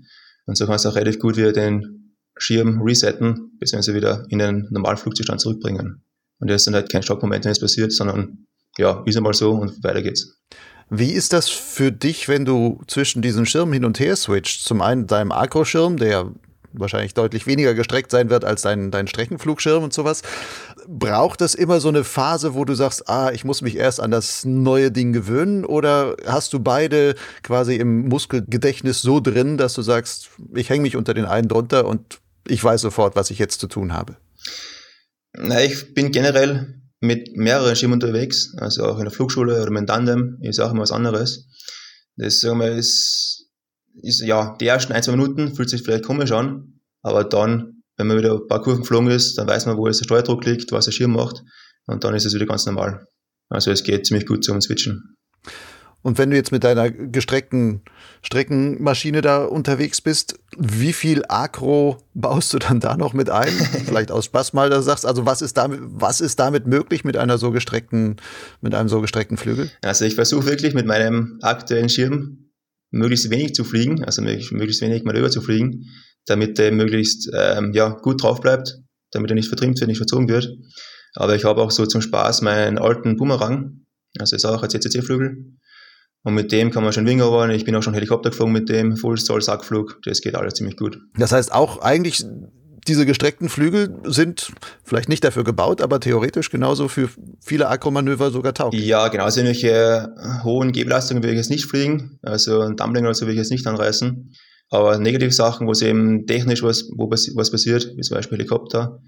[0.46, 2.03] und so kannst du auch relativ gut wieder den
[2.36, 6.02] Schirm resetten, beziehungsweise wieder in den normalen Flugzustand zurückbringen.
[6.40, 9.82] Und das dann halt kein Schockmoment, wenn es passiert, sondern ja, ist einmal so und
[9.84, 10.36] weiter geht's.
[10.90, 14.64] Wie ist das für dich, wenn du zwischen diesen Schirmen hin und her switcht?
[14.64, 16.30] Zum einen deinem Akro-Schirm, der
[16.74, 20.22] wahrscheinlich deutlich weniger gestreckt sein wird als dein, dein Streckenflugschirm und sowas.
[20.86, 24.10] Braucht es immer so eine Phase, wo du sagst, ah, ich muss mich erst an
[24.10, 25.64] das neue Ding gewöhnen?
[25.64, 30.96] Oder hast du beide quasi im Muskelgedächtnis so drin, dass du sagst, ich hänge mich
[30.96, 34.16] unter den einen drunter und ich weiß sofort, was ich jetzt zu tun habe?
[35.36, 39.88] Na, ich bin generell mit mehreren Schirmen unterwegs, also auch in der Flugschule oder mit
[39.88, 41.46] Tandem, ist auch immer was anderes.
[42.16, 43.50] Das sagen wir, ist,
[44.02, 48.06] ist, ja, die ersten ein, zwei Minuten fühlt sich vielleicht komisch an, aber dann, wenn
[48.06, 50.72] man wieder ein paar Kurven geflogen ist, dann weiß man, wo jetzt der Steuerdruck liegt,
[50.72, 51.42] was der Schirm macht
[51.86, 53.06] und dann ist es wieder ganz normal.
[53.48, 55.13] Also es geht ziemlich gut zum Switchen.
[56.04, 57.80] Und wenn du jetzt mit deiner gestreckten
[58.20, 63.48] Streckenmaschine da unterwegs bist, wie viel Akro baust du dann da noch mit ein?
[63.86, 67.16] Vielleicht aus Spaß mal, da sagst, also was ist damit, was ist damit möglich mit
[67.16, 68.16] einer so gestreckten,
[68.60, 69.70] mit einem so gestreckten Flügel?
[69.80, 72.50] Also ich versuche wirklich mit meinem aktuellen Schirm
[72.90, 75.86] möglichst wenig zu fliegen, also möglichst wenig Manöver zu fliegen,
[76.26, 78.76] damit er möglichst ähm, ja, gut drauf bleibt,
[79.10, 80.52] damit er nicht vertrimmt wird, nicht verzogen wird.
[81.14, 83.86] Aber ich habe auch so zum Spaß meinen alten Boomerang,
[84.18, 85.56] also ist auch ein CCC-Flügel,
[86.24, 87.50] und mit dem kann man schon Winger wollen.
[87.50, 90.00] Ich bin auch schon Helikopter geflogen mit dem, Fullstall, Sackflug.
[90.04, 90.98] Das geht alles ziemlich gut.
[91.16, 92.24] Das heißt auch eigentlich,
[92.88, 94.52] diese gestreckten Flügel sind
[94.84, 97.10] vielleicht nicht dafür gebaut, aber theoretisch genauso für
[97.42, 98.84] viele Akromanöver sogar tauglich.
[98.86, 99.24] Ja, genau.
[99.24, 100.08] Also irgendwelche
[100.44, 102.18] hohen Gebelastungen will ich jetzt nicht fliegen.
[102.22, 104.32] Also ein Dumpling oder so will ich jetzt nicht anreißen.
[104.70, 108.98] Aber Negativsachen, wo es eben technisch was, wo was passiert, wie zum Beispiel Helikopter,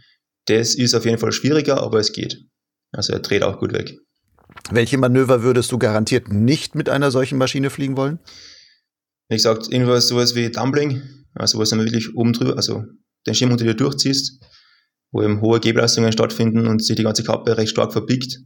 [0.47, 2.45] das ist auf jeden Fall schwieriger, aber es geht.
[2.93, 3.97] Also er dreht auch gut weg.
[4.71, 8.19] Welche Manöver würdest du garantiert nicht mit einer solchen Maschine fliegen wollen?
[9.29, 11.03] Wie gesagt, irgendwas sowas wie Dumpling,
[11.35, 12.85] also wo du wirklich oben drüber, also
[13.27, 14.41] den Schirm unter dir durchziehst,
[15.13, 18.39] wo eben hohe Gebelastungen stattfinden und sich die ganze Kappe recht stark verbiegt,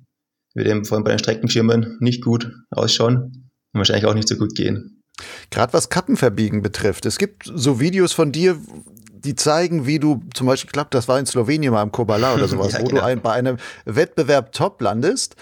[0.55, 4.37] wird eben vor allem bei den Streckenschirmen nicht gut ausschauen und wahrscheinlich auch nicht so
[4.37, 5.03] gut gehen.
[5.51, 8.59] Gerade was Kappenverbiegen betrifft, es gibt so Videos von dir,
[9.13, 12.35] die zeigen, wie du zum Beispiel, ich glaube, das war in Slowenien mal im Kobala
[12.35, 13.01] oder sowas, ja, wo genau.
[13.01, 15.37] du ein, bei einem Wettbewerb top landest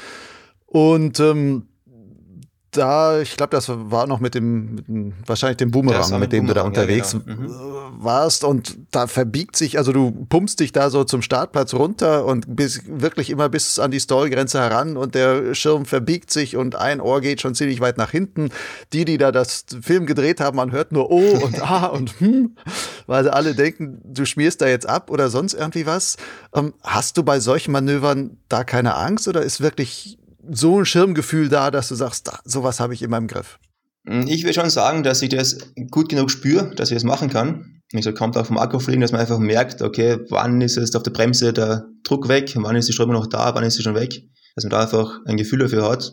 [0.71, 1.69] und ähm,
[2.71, 6.33] da, ich glaube, das war noch mit dem, mit dem wahrscheinlich dem Boomerang, mit, mit
[6.33, 7.41] dem Boomerang, du da unterwegs ja, genau.
[7.41, 8.05] mhm.
[8.05, 12.57] warst und da verbiegt sich, also du pumpst dich da so zum Startplatz runter und
[12.57, 17.01] bis wirklich immer bis an die Storygrenze heran und der Schirm verbiegt sich und ein
[17.01, 18.51] Ohr geht schon ziemlich weit nach hinten.
[18.93, 22.57] Die, die da das Film gedreht haben, man hört nur Oh und Ah und Hm,
[23.07, 26.17] weil sie alle denken, du schmierst da jetzt ab oder sonst irgendwie was.
[26.55, 30.19] Ähm, hast du bei solchen Manövern da keine Angst oder ist wirklich
[30.51, 33.59] so ein Schirmgefühl da, dass du sagst, da, sowas habe ich in meinem Griff?
[34.07, 35.59] Hm, ich würde schon sagen, dass ich das
[35.91, 37.83] gut genug spüre, dass ich das machen kann.
[37.93, 41.03] Ich so, kommt auch vom Akkufliegen, dass man einfach merkt, okay, wann ist jetzt auf
[41.03, 43.95] der Bremse der Druck weg, wann ist die Strömung noch da, wann ist sie schon
[43.95, 44.23] weg.
[44.55, 46.13] Dass man da einfach ein Gefühl dafür hat.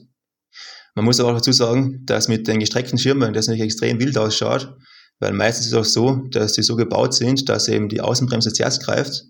[0.95, 4.17] Man muss aber auch dazu sagen, dass mit den gestreckten Schirmen das natürlich extrem wild
[4.17, 4.74] ausschaut,
[5.19, 8.54] weil meistens ist es auch so, dass die so gebaut sind, dass eben die Außenbremse
[8.54, 9.24] zuerst greift.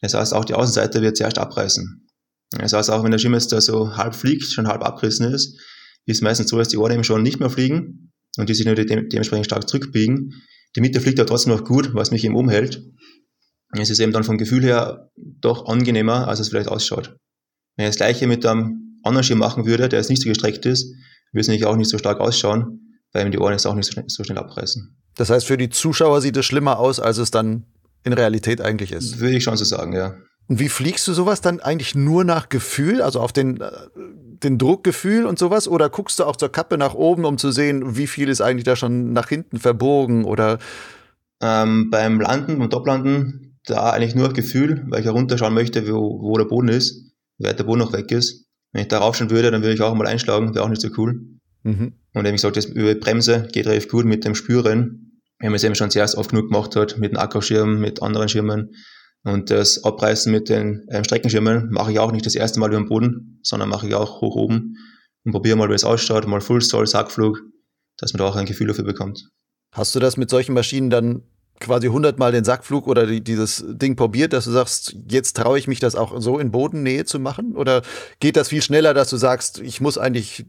[0.00, 2.09] Das heißt, auch die Außenseite wird zuerst abreißen.
[2.50, 5.58] Das heißt, auch wenn der Schirm jetzt da so halb fliegt, schon halb abgerissen ist,
[6.06, 8.66] ist es meistens so, dass die Ohren eben schon nicht mehr fliegen und die sich
[8.66, 10.32] nur de dementsprechend stark zurückbiegen.
[10.76, 12.82] Die Mitte fliegt aber trotzdem noch gut, was mich eben umhält.
[13.78, 17.16] Es ist eben dann vom Gefühl her doch angenehmer, als es vielleicht ausschaut.
[17.76, 20.66] Wenn ich das gleiche mit einem anderen Schirm machen würde, der jetzt nicht so gestreckt
[20.66, 20.92] ist,
[21.32, 23.86] würde es nämlich auch nicht so stark ausschauen, weil ihm die Ohren jetzt auch nicht
[23.86, 24.96] so schnell, so schnell abreißen.
[25.14, 27.64] Das heißt, für die Zuschauer sieht es schlimmer aus, als es dann
[28.04, 29.20] in Realität eigentlich ist.
[29.20, 30.16] Würde ich schon so sagen, ja.
[30.50, 34.58] Und wie fliegst du sowas dann eigentlich nur nach Gefühl, also auf den, äh, den
[34.58, 35.68] Druckgefühl und sowas?
[35.68, 38.64] Oder guckst du auch zur Kappe nach oben, um zu sehen, wie viel ist eigentlich
[38.64, 40.24] da schon nach hinten verbogen?
[40.24, 40.58] Oder
[41.40, 46.36] ähm, beim Landen, beim Toplanden, da eigentlich nur Gefühl, weil ich herunterschauen möchte, wo, wo
[46.36, 48.46] der Boden ist, wie weit der Boden noch weg ist.
[48.72, 50.88] Wenn ich da raufschauen würde, dann würde ich auch mal einschlagen, wäre auch nicht so
[50.96, 51.20] cool.
[51.62, 51.92] Mhm.
[52.12, 55.12] Und eben gesagt, das über Bremse geht relativ gut mit dem Spüren.
[55.38, 58.28] Wenn man es eben schon zuerst oft genug gemacht hat, mit dem Akkuschirm, mit anderen
[58.28, 58.74] Schirmen,
[59.22, 62.80] und das Abreißen mit den ähm, Streckenschirmen mache ich auch nicht das erste Mal über
[62.80, 64.76] den Boden, sondern mache ich auch hoch oben
[65.24, 67.42] und probiere mal, wie es ausschaut, mal Full Stall, Sackflug,
[67.98, 69.28] dass man da auch ein Gefühl dafür bekommt.
[69.72, 71.22] Hast du das mit solchen Maschinen dann
[71.60, 75.68] quasi hundertmal den Sackflug oder die, dieses Ding probiert, dass du sagst, jetzt traue ich
[75.68, 77.54] mich das auch so in Bodennähe zu machen?
[77.54, 77.82] Oder
[78.18, 80.46] geht das viel schneller, dass du sagst, ich muss eigentlich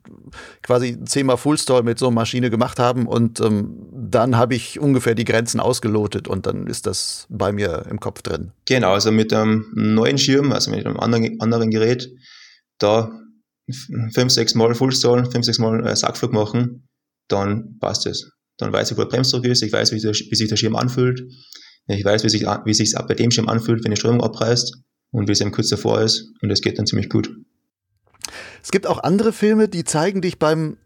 [0.63, 5.13] quasi zehnmal Fullstall mit so einer Maschine gemacht haben und ähm, dann habe ich ungefähr
[5.13, 8.51] die Grenzen ausgelotet und dann ist das bei mir im Kopf drin?
[8.65, 12.09] Genau, also mit einem neuen Schirm, also mit einem anderen, anderen Gerät,
[12.79, 13.11] da
[14.13, 16.87] fünf, sechs Mal Fullstall, fünf, sechs Mal äh, Sackflug machen,
[17.27, 18.31] dann passt es.
[18.61, 20.75] Dann weiß ich, wo der Bremsdruck ist, ich weiß, wie, der, wie sich der Schirm
[20.75, 21.23] anfühlt,
[21.87, 24.77] ich weiß, wie sich wie sich's bei dem Schirm anfühlt, wenn die Strömung abreißt
[25.11, 27.31] und wie es eben kurz davor ist und es geht dann ziemlich gut.
[28.63, 30.77] Es gibt auch andere Filme, die zeigen dich beim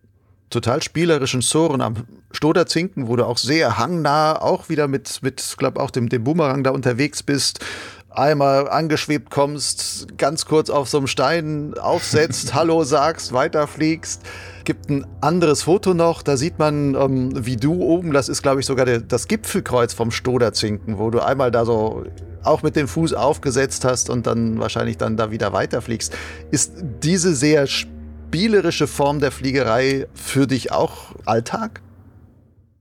[0.49, 5.81] total spielerischen Soren am Stoderzinken, wo du auch sehr hangnah auch wieder mit, mit glaube
[5.81, 7.59] auch dem, dem Boomerang da unterwegs bist
[8.17, 14.21] einmal angeschwebt kommst, ganz kurz auf so einem Stein aufsetzt, Hallo sagst, weiterfliegst.
[14.65, 18.62] Gibt ein anderes Foto noch, da sieht man, ähm, wie du oben, das ist glaube
[18.62, 22.04] ich sogar der, das Gipfelkreuz vom Stoderzinken, wo du einmal da so
[22.43, 26.15] auch mit dem Fuß aufgesetzt hast und dann wahrscheinlich dann da wieder weiterfliegst.
[26.49, 26.73] Ist
[27.04, 31.82] diese sehr spielerische Form der Fliegerei für dich auch Alltag?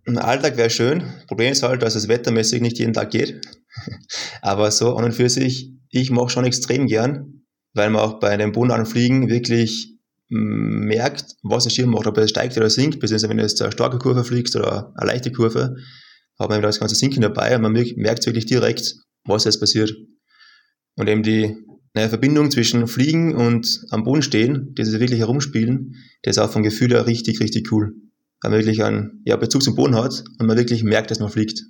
[0.07, 1.05] Ein Alltag wäre schön.
[1.29, 3.47] Problem ist halt, dass es wettermäßig nicht jeden Tag geht.
[4.43, 7.45] Aber so an und für sich, ich mache schon extrem gern,
[7.75, 9.94] weil man auch bei dem bodennahen Fliegen wirklich
[10.35, 13.73] merkt, was der Schirm macht, ob er steigt oder sinkt, beziehungsweise wenn du jetzt eine
[13.73, 15.77] starke Kurve fliegst oder eine leichte Kurve,
[16.39, 19.95] hat man das ganze Sinken dabei und man merkt wirklich direkt, was jetzt passiert.
[20.97, 21.57] Und eben die
[21.95, 26.65] naja, Verbindung zwischen Fliegen und am Boden stehen, dieses wirklich herumspielen, das ist auch vom
[26.65, 27.95] Gefühl her richtig, richtig cool.
[28.43, 31.31] Weil man wirklich einen ja, Bezug zum Boden hat und man wirklich merkt, dass man
[31.31, 31.61] fliegt.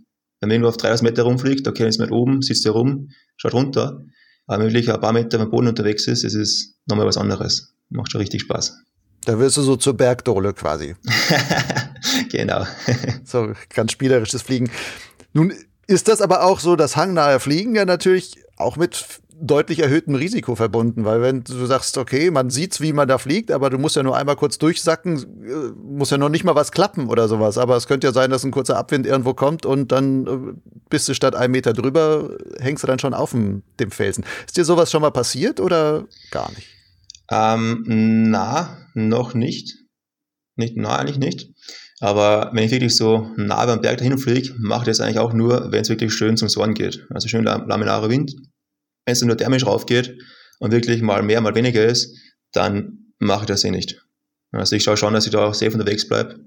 [0.40, 3.53] Wenn man irgendwo auf 3000 Meter rumfliegt, okay, ist man oben, sitzt er rum, schaut
[3.53, 4.00] runter.
[4.46, 7.18] Aber wenn man wirklich ein paar Meter beim Boden unterwegs ist, ist es nochmal was
[7.18, 7.73] anderes.
[7.90, 8.83] Macht schon richtig Spaß.
[9.25, 10.97] Da wirst du so zur Bergdole quasi.
[12.31, 12.66] genau.
[13.25, 14.70] so ganz spielerisches Fliegen.
[15.33, 15.53] Nun
[15.87, 20.55] ist das aber auch so, das hangnahe Fliegen ja natürlich auch mit deutlich erhöhtem Risiko
[20.55, 23.97] verbunden, weil wenn du sagst, okay, man sieht, wie man da fliegt, aber du musst
[23.97, 27.59] ja nur einmal kurz durchsacken, äh, muss ja noch nicht mal was klappen oder sowas.
[27.59, 31.09] Aber es könnte ja sein, dass ein kurzer Abwind irgendwo kommt und dann äh, bist
[31.09, 34.25] du statt einem Meter drüber, hängst du dann schon auf dem, dem Felsen.
[34.47, 36.68] Ist dir sowas schon mal passiert oder gar nicht?
[37.30, 37.84] Ähm,
[38.30, 39.76] na, noch nicht.
[40.56, 41.50] Nicht, na, eigentlich nicht.
[42.00, 45.32] Aber wenn ich wirklich so nah beim Berg dahin fliege, mache ich das eigentlich auch
[45.32, 47.06] nur, wenn es wirklich schön zum Sonnen geht.
[47.10, 48.34] Also schön laminarer Wind
[49.04, 50.18] wenn es nur thermisch raufgeht
[50.58, 52.16] und wirklich mal mehr, mal weniger ist,
[52.52, 54.02] dann mache ich das eh nicht.
[54.52, 56.38] Also ich schaue schon, dass ich da auch safe unterwegs bleibe.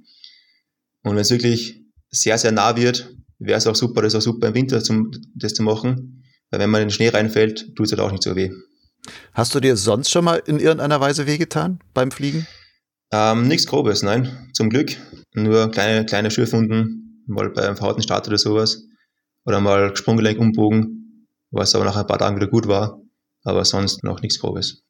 [1.03, 4.47] Und wenn es wirklich sehr, sehr nah wird, wäre es auch super, das auch super
[4.47, 6.23] im Winter zum, das zu machen.
[6.49, 8.51] Weil wenn man in den Schnee reinfällt, tut es halt auch nicht so weh.
[9.33, 12.47] Hast du dir sonst schon mal in irgendeiner Weise wehgetan beim Fliegen?
[13.11, 14.97] Ähm, nichts Grobes, nein, zum Glück.
[15.33, 18.83] Nur kleine, kleine Schürfwunden, mal beim verhauten Start oder sowas.
[19.45, 23.01] Oder mal Sprunggelenk umbogen, was aber nach ein paar Tagen wieder gut war.
[23.43, 24.83] Aber sonst noch nichts Grobes.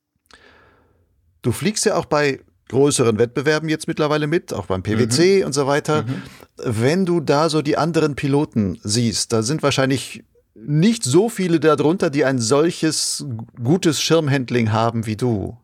[1.43, 2.39] Du fliegst ja auch bei
[2.69, 5.45] größeren Wettbewerben jetzt mittlerweile mit, auch beim PwC mhm.
[5.45, 6.03] und so weiter.
[6.03, 6.21] Mhm.
[6.57, 10.23] Wenn du da so die anderen Piloten siehst, da sind wahrscheinlich
[10.65, 13.25] nicht so viele darunter, die ein solches
[13.63, 15.57] gutes Schirmhandling haben wie du.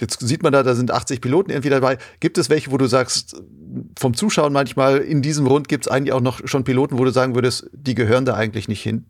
[0.00, 1.98] Jetzt sieht man da, da sind 80 Piloten irgendwie dabei.
[2.18, 3.36] Gibt es welche, wo du sagst,
[3.96, 7.12] vom Zuschauen manchmal in diesem Rund gibt es eigentlich auch noch schon Piloten, wo du
[7.12, 9.06] sagen würdest, die gehören da eigentlich nicht hin?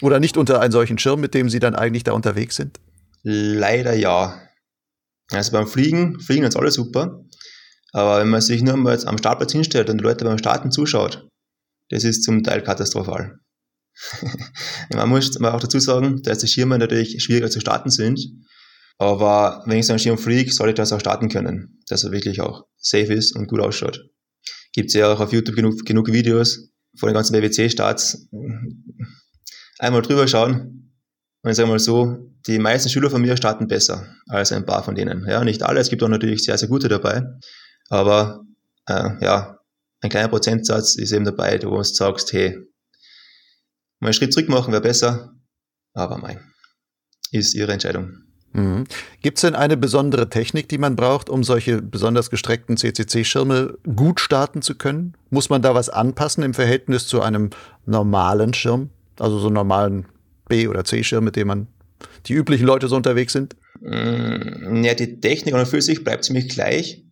[0.00, 2.80] Oder nicht unter einen solchen Schirm, mit dem sie dann eigentlich da unterwegs sind?
[3.22, 4.40] Leider ja.
[5.30, 7.24] Also beim Fliegen, Fliegen ist alles super.
[7.92, 10.70] Aber wenn man sich nur mal jetzt am Startplatz hinstellt und die Leute beim Starten
[10.70, 11.28] zuschaut,
[11.90, 13.38] das ist zum Teil katastrophal.
[14.94, 18.20] man muss aber auch dazu sagen, dass die Schirme natürlich schwieriger zu starten sind.
[18.98, 22.12] Aber wenn ich so einen Schirm fliege, soll ich das auch starten können, dass er
[22.12, 24.00] wirklich auch safe ist und gut ausschaut.
[24.72, 28.28] Gibt es ja auch auf YouTube genug, genug Videos von den ganzen WWC-Starts.
[29.78, 30.92] Einmal drüber schauen
[31.42, 34.82] und ich sage mal so, die meisten Schüler von mir starten besser als ein paar
[34.82, 35.26] von denen.
[35.28, 37.22] Ja, nicht alle, es gibt auch natürlich sehr, sehr gute dabei.
[37.88, 38.40] Aber
[38.86, 39.55] äh, ja,
[40.02, 42.56] ein kleiner Prozentsatz ist eben dabei, wo du sagst, hey,
[44.00, 45.34] mal einen Schritt zurück machen wäre besser,
[45.94, 46.40] aber mein,
[47.30, 48.26] ist ihre Entscheidung.
[48.52, 48.84] Mhm.
[49.22, 54.20] Gibt es denn eine besondere Technik, die man braucht, um solche besonders gestreckten CCC-Schirme gut
[54.20, 55.14] starten zu können?
[55.30, 57.50] Muss man da was anpassen im Verhältnis zu einem
[57.84, 58.90] normalen Schirm?
[59.18, 60.06] Also so einen normalen
[60.48, 61.66] B- oder C-Schirm, mit dem man
[62.26, 63.56] die üblichen Leute so unterwegs sind?
[63.80, 67.04] Mm, ja, die Technik an und für sich bleibt ziemlich gleich.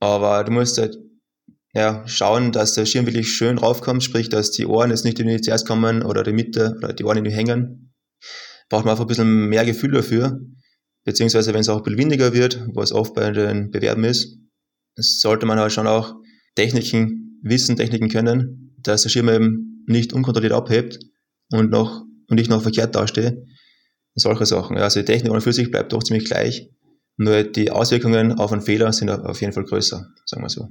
[0.00, 0.96] Aber du musst halt
[1.72, 5.28] ja, schauen, dass der Schirm wirklich schön raufkommt, sprich, dass die Ohren jetzt nicht in
[5.28, 7.92] die zuerst kommen oder die Mitte oder die Ohren in die hängen.
[8.68, 10.40] Braucht man einfach ein bisschen mehr Gefühl dafür.
[11.04, 14.38] Beziehungsweise, wenn es auch ein bisschen windiger wird, was oft bei den Bewerben ist,
[14.96, 16.14] sollte man halt schon auch
[16.56, 20.98] Techniken wissen, Techniken können, dass der Schirm eben nicht unkontrolliert abhebt
[21.52, 23.44] und noch und nicht noch verkehrt dastehe.
[24.14, 24.76] Solche Sachen.
[24.76, 26.68] Also die Technik an für sich bleibt doch ziemlich gleich.
[27.16, 30.68] Nur die Auswirkungen auf einen Fehler sind auf jeden Fall größer, sagen wir so.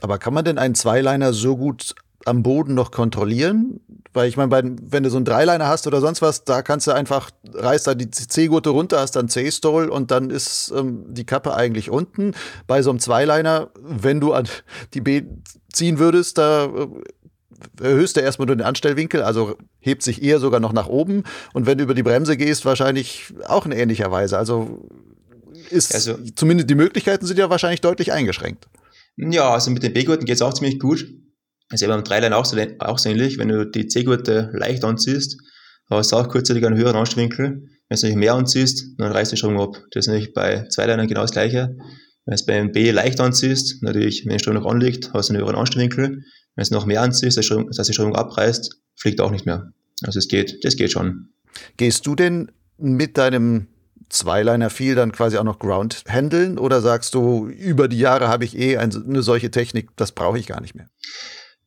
[0.00, 3.80] Aber kann man denn einen Zweiliner so gut am Boden noch kontrollieren?
[4.12, 6.92] Weil ich meine, wenn du so einen Dreiliner hast oder sonst was, da kannst du
[6.92, 11.54] einfach, reißt da die C-Gurte runter, hast dann C-Stole und dann ist ähm, die Kappe
[11.54, 12.32] eigentlich unten.
[12.66, 14.48] Bei so einem Zweiliner, wenn du an
[14.94, 15.22] die B
[15.72, 16.88] ziehen würdest, da äh,
[17.82, 21.24] erhöhst du erstmal nur den Anstellwinkel, also hebt sich eher sogar noch nach oben.
[21.52, 24.38] Und wenn du über die Bremse gehst, wahrscheinlich auch in ähnlicher Weise.
[24.38, 24.88] Also
[25.70, 28.66] ist also, zumindest die Möglichkeiten sind ja wahrscheinlich deutlich eingeschränkt.
[29.16, 31.06] Ja, also mit den B-Gurten geht es auch ziemlich gut.
[31.70, 33.38] Also beim Dreiline auch so, auch so ähnlich.
[33.38, 35.38] Wenn du die C-Gurte leicht anziehst,
[35.88, 37.68] hast du auch kurzzeitig einen höheren Anstellwinkel.
[37.88, 39.76] Wenn du nicht mehr anziehst, dann reißt der Strom ab.
[39.90, 41.76] Das ist natürlich bei Zweilinern genau das gleiche.
[42.24, 45.42] Wenn du es beim B leicht anziehst, natürlich, wenn Strom noch anliegt, hast du einen
[45.42, 46.24] höheren Anstellwinkel.
[46.56, 49.72] Wenn es noch mehr anziehst, dass die Strömung abreißt, fliegt auch nicht mehr.
[50.02, 51.28] Also es geht, das geht schon.
[51.76, 53.68] Gehst du denn mit deinem
[54.08, 58.44] Zweiliner viel dann quasi auch noch Ground handeln oder sagst du, über die Jahre habe
[58.44, 60.88] ich eh eine solche Technik, das brauche ich gar nicht mehr?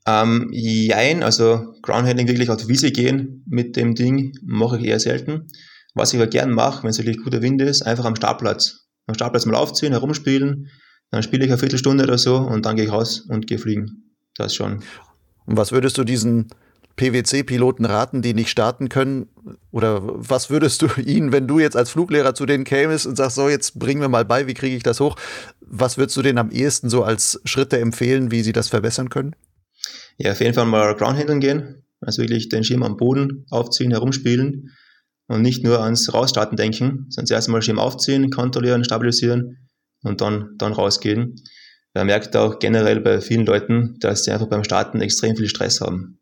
[0.07, 4.85] Ähm, jein, also Ground Handling wirklich auf die Wiese gehen mit dem Ding mache ich
[4.85, 5.47] eher selten.
[5.93, 8.87] Was ich aber gern mache, wenn es wirklich guter Wind ist, einfach am Startplatz.
[9.07, 10.69] Am Startplatz mal aufziehen, herumspielen,
[11.11, 14.13] dann spiele ich eine Viertelstunde oder so und dann gehe ich raus und gehe fliegen.
[14.35, 14.83] Das schon.
[15.45, 16.49] Und was würdest du diesen
[16.99, 19.29] PwC-Piloten raten, die nicht starten können?
[19.71, 23.37] Oder was würdest du ihnen, wenn du jetzt als Fluglehrer zu denen kämest und sagst,
[23.37, 25.15] so, jetzt bringen wir mal bei, wie kriege ich das hoch?
[25.61, 29.35] Was würdest du denen am ehesten so als Schritte empfehlen, wie sie das verbessern können?
[30.17, 31.83] Ja, auf jeden Fall mal Groundhandeln gehen.
[32.01, 34.75] Also wirklich den Schirm am Boden aufziehen, herumspielen
[35.27, 39.69] und nicht nur ans Rausstarten denken, sondern zuerst mal Schirm aufziehen, kontrollieren, stabilisieren
[40.03, 41.35] und dann, dann rausgehen.
[41.93, 45.81] Man merkt auch generell bei vielen Leuten, dass sie einfach beim Starten extrem viel Stress
[45.81, 46.18] haben.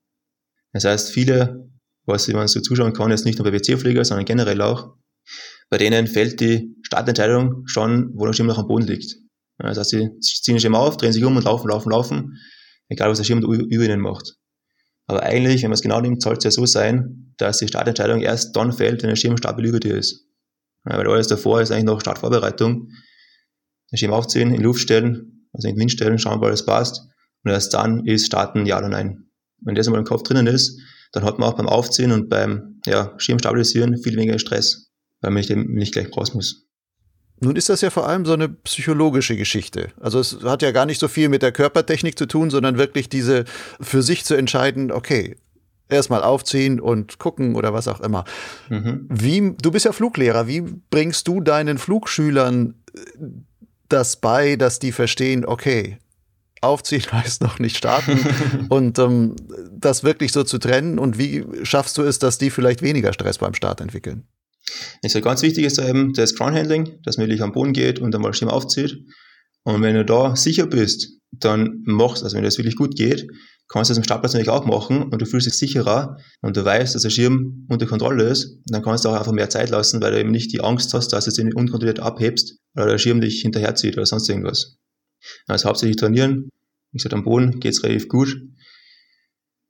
[0.73, 1.69] Das heißt, viele,
[2.06, 4.95] was man so zuschauen kann, jetzt nicht nur bei WC-Flieger, sondern generell auch,
[5.69, 9.15] bei denen fällt die Startentscheidung schon, wo der Schirm noch am Boden liegt.
[9.58, 12.38] Das heißt, sie ziehen den Schirm auf, drehen sich um und laufen, laufen, laufen,
[12.89, 14.36] egal was der Schirm über ihnen macht.
[15.08, 18.21] Aber eigentlich, wenn man es genau nimmt, soll es ja so sein, dass die Startentscheidung
[18.21, 20.25] erst dann fällt, wenn der Schirm stabil über dir ist.
[20.83, 22.89] weil alles davor ist eigentlich noch Startvorbereitung.
[23.92, 27.08] Den Schirm aufziehen, in Luft stellen, also in den Wind stellen, schauen, ob alles passt.
[27.44, 29.27] Und erst dann ist Starten ja oder nein.
[29.62, 30.79] Wenn das einmal im Kopf drinnen ist,
[31.12, 34.91] dann hat man auch beim Aufziehen und beim ja, Schirm stabilisieren viel weniger Stress,
[35.21, 36.67] weil man nicht, nicht gleich raus muss.
[37.39, 39.89] Nun ist das ja vor allem so eine psychologische Geschichte.
[39.99, 43.10] Also es hat ja gar nicht so viel mit der Körpertechnik zu tun, sondern wirklich
[43.10, 43.45] diese
[43.79, 45.35] für sich zu entscheiden, okay,
[45.87, 48.25] erstmal aufziehen und gucken oder was auch immer.
[48.69, 49.05] Mhm.
[49.10, 52.75] Wie, du bist ja Fluglehrer, wie bringst du deinen Flugschülern
[53.87, 55.99] das bei, dass die verstehen, okay,
[56.62, 58.19] aufziehen heißt noch nicht starten
[58.69, 59.35] und ähm,
[59.71, 63.37] das wirklich so zu trennen und wie schaffst du es, dass die vielleicht weniger Stress
[63.37, 64.27] beim Start entwickeln?
[65.03, 68.13] Also ganz wichtig ist eben das Ground Handling, dass man wirklich am Boden geht und
[68.13, 68.97] einmal Schirm aufzieht.
[69.63, 73.27] Und wenn du da sicher bist, dann machst, also wenn das wirklich gut geht,
[73.69, 76.63] kannst du das im Startplatz natürlich auch machen und du fühlst dich sicherer und du
[76.63, 80.01] weißt, dass der Schirm unter Kontrolle ist, dann kannst du auch einfach mehr Zeit lassen,
[80.01, 83.19] weil du eben nicht die Angst hast, dass du jetzt unkontrolliert abhebst oder der Schirm
[83.19, 84.77] dich hinterherzieht oder sonst irgendwas.
[85.48, 86.50] Also hauptsächlich trainieren.
[86.92, 88.36] Wie gesagt, am Boden geht's relativ gut.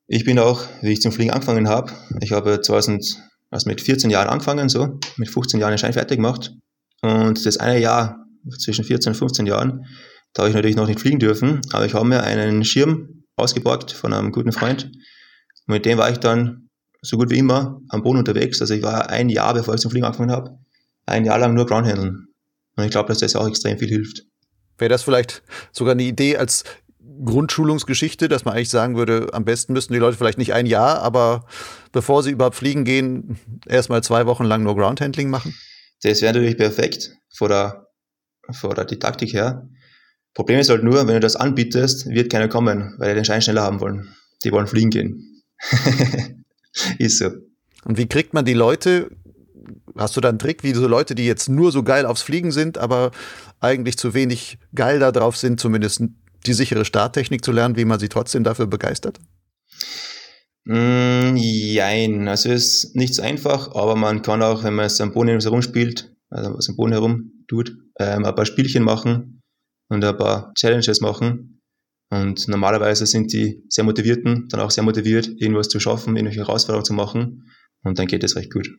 [0.07, 1.91] Ich bin auch, wie ich zum Fliegen angefangen habe,
[2.21, 6.17] ich habe 2000, also mit 14 Jahren angefangen, so, mit 15 Jahren den Schein fertig
[6.17, 6.53] gemacht.
[7.01, 8.25] Und das eine Jahr,
[8.59, 9.85] zwischen 14 und 15 Jahren,
[10.33, 13.91] da habe ich natürlich noch nicht fliegen dürfen, aber ich habe mir einen Schirm ausgeborgt
[13.91, 14.85] von einem guten Freund.
[14.85, 16.69] Und mit dem war ich dann
[17.01, 18.61] so gut wie immer am Boden unterwegs.
[18.61, 20.57] Also ich war ein Jahr, bevor ich zum Fliegen angefangen habe,
[21.05, 22.27] ein Jahr lang nur Groundhandeln.
[22.75, 24.26] Und ich glaube, dass das auch extrem viel hilft.
[24.77, 26.63] Wäre das vielleicht sogar eine Idee als
[27.23, 31.01] Grundschulungsgeschichte, dass man eigentlich sagen würde, am besten müssten die Leute vielleicht nicht ein Jahr,
[31.01, 31.45] aber
[31.91, 35.55] bevor sie überhaupt fliegen gehen, erstmal zwei Wochen lang nur Groundhandling machen?
[36.03, 37.87] Das wäre natürlich perfekt vor der,
[38.51, 39.67] vor der Didaktik her.
[40.33, 43.41] Problem ist halt nur, wenn du das anbietest, wird keiner kommen, weil die den Schein
[43.41, 44.15] schneller haben wollen.
[44.43, 45.43] Die wollen fliegen gehen.
[46.99, 47.31] ist so.
[47.85, 49.09] Und wie kriegt man die Leute
[49.97, 52.51] Hast du da einen Trick, wie so Leute, die jetzt nur so geil aufs Fliegen
[52.51, 53.11] sind, aber
[53.59, 56.03] eigentlich zu wenig geil darauf sind, zumindest
[56.45, 59.19] die sichere Starttechnik zu lernen, wie man sie trotzdem dafür begeistert?
[60.65, 64.99] Mm, jein, also es ist nicht so einfach, aber man kann auch, wenn man es
[65.01, 69.41] am Boden herumspielt, also was am Boden herum tut, ähm, ein paar Spielchen machen
[69.89, 71.61] und ein paar Challenges machen.
[72.09, 76.85] Und normalerweise sind die sehr motivierten, dann auch sehr motiviert, irgendwas zu schaffen, irgendwelche Herausforderungen
[76.85, 77.49] zu machen.
[77.83, 78.69] Und dann geht es recht gut.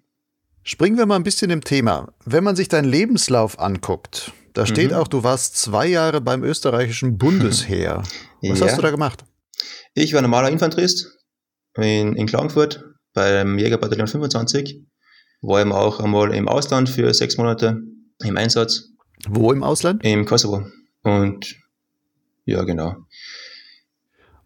[0.68, 2.12] Springen wir mal ein bisschen im Thema.
[2.26, 4.98] Wenn man sich deinen Lebenslauf anguckt, da steht mhm.
[4.98, 8.02] auch, du warst zwei Jahre beim österreichischen Bundesheer.
[8.42, 8.66] Was ja.
[8.66, 9.24] hast du da gemacht?
[9.94, 11.10] Ich war normaler Infanterist
[11.74, 14.84] in, in Klagenfurt beim Jägerbataillon 25.
[15.40, 17.80] War eben auch einmal im Ausland für sechs Monate
[18.22, 18.90] im Einsatz.
[19.26, 20.04] Wo im Ausland?
[20.04, 20.66] Im Kosovo.
[21.02, 21.56] Und
[22.44, 22.94] ja, genau.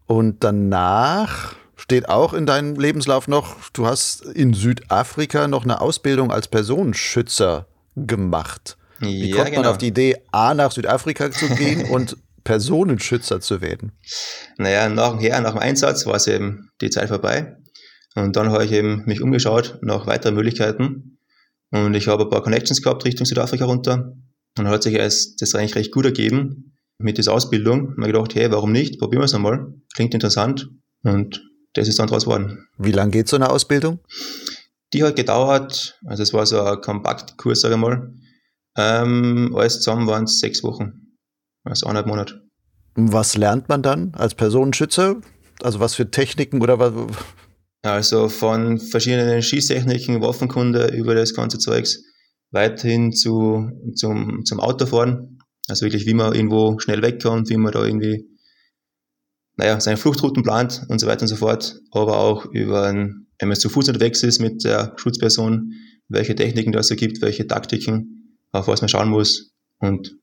[0.05, 6.31] Und danach steht auch in deinem Lebenslauf noch, du hast in Südafrika noch eine Ausbildung
[6.31, 7.67] als Personenschützer
[7.97, 8.77] gemacht.
[8.99, 9.71] Wie ja, kommt man genau.
[9.71, 12.15] auf die Idee, A, nach Südafrika zu gehen und
[12.45, 13.91] Personenschützer zu werden?
[14.57, 17.57] Naja, nachher, nach dem Einsatz war es eben die Zeit vorbei.
[18.15, 21.17] Und dann habe ich eben mich umgeschaut nach weiteren Möglichkeiten.
[21.71, 24.13] Und ich habe ein paar Connections gehabt Richtung Südafrika runter.
[24.57, 27.87] Und hat sich das eigentlich recht gut ergeben mit dieser Ausbildung.
[27.87, 28.99] Und ich gedacht, hey, warum nicht?
[28.99, 29.73] Probieren wir es einmal.
[29.95, 30.69] Klingt interessant.
[31.03, 31.41] Und
[31.73, 32.67] das ist dann draus geworden.
[32.77, 33.99] Wie lange geht so eine Ausbildung?
[34.93, 38.13] Die hat gedauert, also es war so ein Kompaktkurs, sage ich mal.
[38.77, 41.17] Ähm, alles zusammen waren es sechs Wochen,
[41.63, 42.41] also eineinhalb Monate.
[42.95, 45.19] Was lernt man dann als Personenschützer?
[45.61, 46.93] Also was für Techniken oder was?
[47.81, 52.03] Also von verschiedenen Schießtechniken, Waffenkunde über das ganze Zeugs,
[52.51, 55.39] weiterhin zu, zum, zum Autofahren.
[55.67, 58.25] Also wirklich, wie man irgendwo schnell wegkommt, wie man da irgendwie
[59.55, 63.49] naja, seine Fluchtrouten plant und so weiter und so fort, aber auch über, ein, wenn
[63.49, 65.73] man zu Fuß unterwegs ist mit der Schutzperson,
[66.09, 70.15] welche Techniken das so gibt, welche Taktiken, auf was man schauen muss und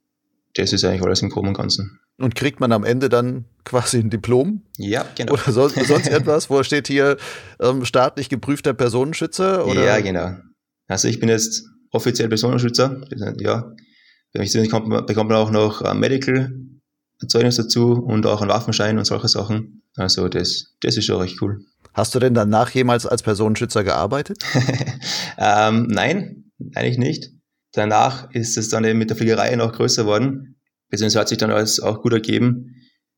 [0.55, 2.01] das ist eigentlich alles im Groben und Ganzen.
[2.19, 4.63] Und kriegt man am Ende dann quasi ein Diplom?
[4.77, 5.33] Ja, genau.
[5.33, 7.17] Oder sonst, sonst etwas, wo steht hier
[7.61, 9.67] ähm, staatlich geprüfter Personenschützer?
[9.67, 9.85] Oder?
[9.85, 10.37] Ja, genau.
[10.89, 13.01] Also ich bin jetzt offiziell Personenschützer.
[13.39, 13.73] Ja,
[14.33, 16.53] bekommt man, bekommt man auch noch ein Medical
[17.29, 19.83] Zeugnis dazu und auch ein Waffenschein und solche Sachen.
[19.97, 21.65] Also das, das ist schon recht cool.
[21.93, 24.43] Hast du denn danach jemals als Personenschützer gearbeitet?
[25.39, 27.31] ähm, nein, eigentlich nicht.
[27.73, 30.57] Danach ist es dann eben mit der Fliegerei noch größer geworden.
[30.89, 32.75] Beziehungsweise hat sich dann alles auch gut ergeben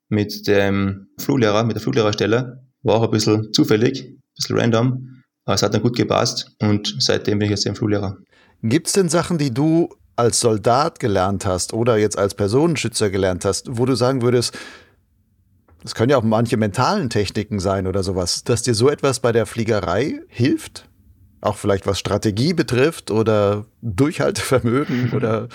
[0.09, 2.67] mit dem Fluglehrer, mit der Fluglehrerstelle.
[2.83, 6.97] War auch ein bisschen zufällig, ein bisschen random, aber es hat dann gut gepasst und
[6.99, 8.19] seitdem bin ich jetzt eben Fluglehrer.
[8.63, 13.45] Gibt es denn Sachen, die du als Soldat gelernt hast oder jetzt als Personenschützer gelernt
[13.45, 14.57] hast, wo du sagen würdest,
[15.85, 19.33] es können ja auch manche mentalen Techniken sein oder sowas, dass dir so etwas bei
[19.33, 20.89] der Fliegerei hilft?
[21.41, 25.49] Auch vielleicht was Strategie betrifft oder Durchhaltevermögen oder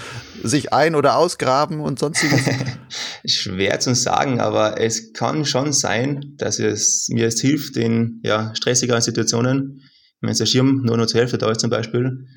[0.44, 2.42] sich ein- oder ausgraben und sonstiges?
[3.26, 8.54] Schwer zu sagen, aber es kann schon sein, dass es mir es hilft in ja,
[8.54, 9.84] stressigeren Situationen,
[10.20, 12.28] wenn der Schirm nur noch zur Hälfte da ist zum Beispiel,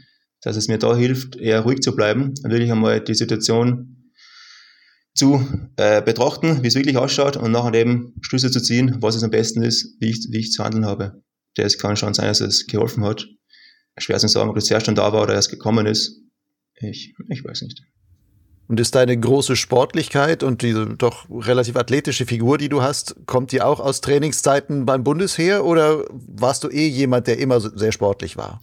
[0.43, 4.12] dass es mir da hilft, eher ruhig zu bleiben und wirklich einmal die Situation
[5.14, 9.22] zu äh, betrachten, wie es wirklich ausschaut und nachher eben Schlüsse zu ziehen, was es
[9.22, 11.22] am besten ist, wie ich, wie ich zu handeln habe.
[11.57, 13.26] Das kann schon sein, dass es geholfen hat.
[13.99, 16.22] Schwer zu sagen, ob das zuerst schon da war oder erst gekommen ist.
[16.80, 17.82] Ich, ich weiß nicht.
[18.68, 23.51] Und ist deine große Sportlichkeit und diese doch relativ athletische Figur, die du hast, kommt
[23.51, 28.36] die auch aus Trainingszeiten beim Bundesheer oder warst du eh jemand, der immer sehr sportlich
[28.36, 28.62] war?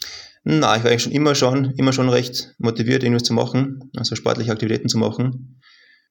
[0.50, 4.16] Na, ich war eigentlich schon immer schon, immer schon recht motiviert, irgendwas zu machen, also
[4.16, 5.60] sportliche Aktivitäten zu machen.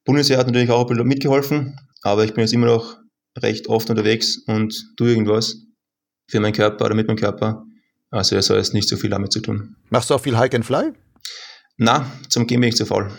[0.05, 2.97] Bundesheer hat natürlich auch ein bisschen mitgeholfen, aber ich bin jetzt immer noch
[3.39, 5.55] recht oft unterwegs und tue irgendwas
[6.29, 7.63] für meinen Körper oder mit meinem Körper.
[8.11, 9.75] Also er soll jetzt nicht so viel damit zu tun.
[9.89, 10.93] Machst du auch viel Hike and Fly?
[11.77, 13.09] Na, zum Gehen bin ich zu faul.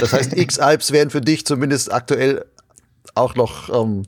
[0.00, 2.44] das heißt, X-Alps wären für dich zumindest aktuell
[3.14, 4.02] auch noch ähm,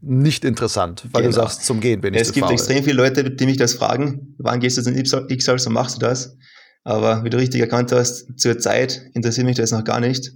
[0.00, 1.34] nicht interessant, weil genau.
[1.34, 2.54] du sagst, zum Gehen bin ich Es gibt faul.
[2.54, 6.00] extrem viele Leute, die mich das fragen, wann gehst du in X-Alps und machst du
[6.00, 6.36] das?
[6.84, 10.32] Aber wie du richtig erkannt hast, zur Zeit interessiert mich das noch gar nicht.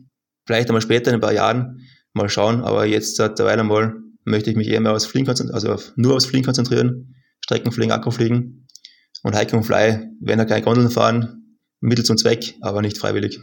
[0.46, 3.94] Vielleicht einmal später in ein paar Jahren mal schauen, aber jetzt derweil einmal
[4.24, 8.66] möchte ich mich eher mehr aufs Fliegen konzentrieren, also nur aufs Fliegen konzentrieren, Streckenfliegen, Akkufliegen
[9.22, 13.38] und Hiking und Fly, wenn da keine Gondeln fahren, Mittel zum Zweck, aber nicht freiwillig.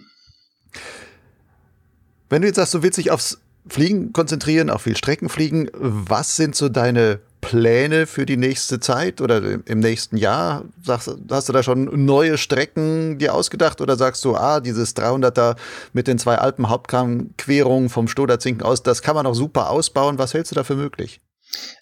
[2.29, 3.39] Wenn du jetzt sagst, du willst dich aufs
[3.69, 9.21] Fliegen konzentrieren, auf viel Strecken fliegen, was sind so deine Pläne für die nächste Zeit
[9.21, 10.65] oder im nächsten Jahr?
[10.83, 15.55] Sagst, hast du da schon neue Strecken dir ausgedacht oder sagst du, ah, dieses 300er
[15.93, 20.17] mit den zwei Alpen-Hauptquerungen vom Stoderzinken aus, das kann man auch super ausbauen.
[20.17, 21.21] Was hältst du da für möglich?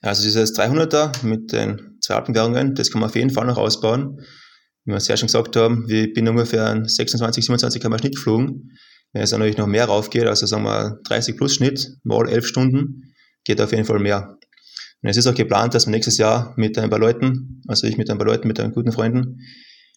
[0.02, 4.20] Also dieses 300er mit den zwei Alpenquerungen, das kann man auf jeden Fall noch ausbauen
[4.86, 8.78] wie wir es ja schon gesagt haben, wir bin ungefähr 26, 27 km Schnitt geflogen.
[9.16, 13.14] Wenn es natürlich noch mehr raufgeht, also sagen wir 30 plus Schnitt, mal 11 Stunden,
[13.46, 14.38] geht auf jeden Fall mehr.
[15.02, 17.96] Und es ist auch geplant, dass wir nächstes Jahr mit ein paar Leuten, also ich
[17.96, 19.40] mit ein paar Leuten, mit guten Freunden,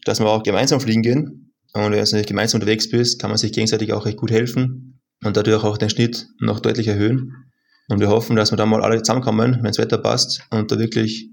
[0.05, 1.53] dass wir auch gemeinsam fliegen gehen.
[1.73, 5.01] Und wenn du natürlich gemeinsam unterwegs bist, kann man sich gegenseitig auch recht gut helfen
[5.25, 7.33] und dadurch auch den Schnitt noch deutlich erhöhen.
[7.89, 10.79] Und wir hoffen, dass wir dann mal alle zusammenkommen, wenn das Wetter passt und da
[10.79, 11.29] wirklich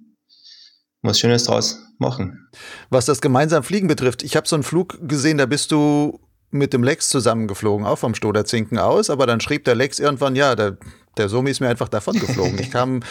[1.04, 2.48] was Schönes draus machen.
[2.90, 6.20] Was das gemeinsam Fliegen betrifft, ich habe so einen Flug gesehen, da bist du
[6.52, 10.56] mit dem Lex zusammengeflogen, auch vom Stoderzinken aus, aber dann schrieb der Lex irgendwann, ja,
[10.56, 10.78] der,
[11.18, 12.60] der Somi ist mir einfach davon geflogen.
[12.60, 13.02] Ich kam,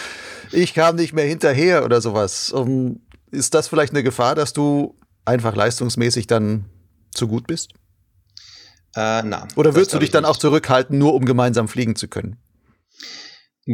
[0.52, 2.52] ich kam nicht mehr hinterher oder sowas.
[2.52, 6.66] Um, ist das vielleicht eine Gefahr, dass du einfach leistungsmäßig dann
[7.12, 7.72] zu gut bist?
[8.96, 12.36] Äh, na, oder würdest du dich dann auch zurückhalten, nur um gemeinsam fliegen zu können?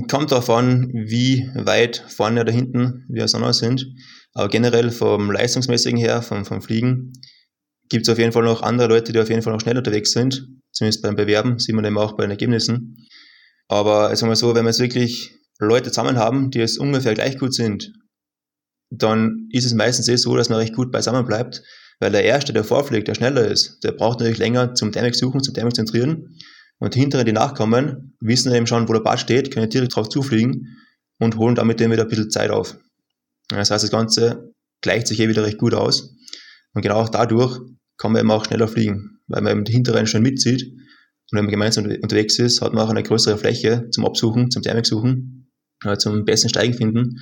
[0.08, 3.86] Kommt darauf an, wie weit vorne oder hinten wir auseinander sind.
[4.32, 7.12] Aber generell vom leistungsmäßigen her, vom, vom Fliegen,
[7.90, 10.12] gibt es auf jeden Fall noch andere Leute, die auf jeden Fall noch schnell unterwegs
[10.12, 10.46] sind.
[10.72, 12.96] Zumindest beim Bewerben, sieht man eben auch bei den Ergebnissen.
[13.68, 17.38] Aber sagen wir so, wenn wir jetzt wirklich Leute zusammen haben, die es ungefähr gleich
[17.38, 17.92] gut sind,
[18.90, 21.62] dann ist es meistens eh so, dass man recht gut beisammen bleibt,
[22.00, 25.42] weil der Erste, der vorfliegt, der schneller ist, der braucht natürlich länger zum Damage suchen,
[25.42, 26.38] zum Damage zentrieren.
[26.78, 30.08] Und die Hinteren, die nachkommen, wissen eben schon, wo der Bad steht, können direkt drauf
[30.08, 30.78] zufliegen
[31.18, 32.78] und holen damit dann wieder ein bisschen Zeit auf.
[33.48, 36.14] Das heißt, das Ganze gleicht sich eh wieder recht gut aus.
[36.72, 37.60] Und genau auch dadurch
[38.00, 40.62] kann man eben auch schneller fliegen, weil man eben die Hinteren schon mitzieht.
[40.64, 44.62] Und wenn man gemeinsam unterwegs ist, hat man auch eine größere Fläche zum Absuchen, zum
[44.62, 45.50] Thermik suchen,
[45.84, 47.20] äh, zum besten Steigen finden.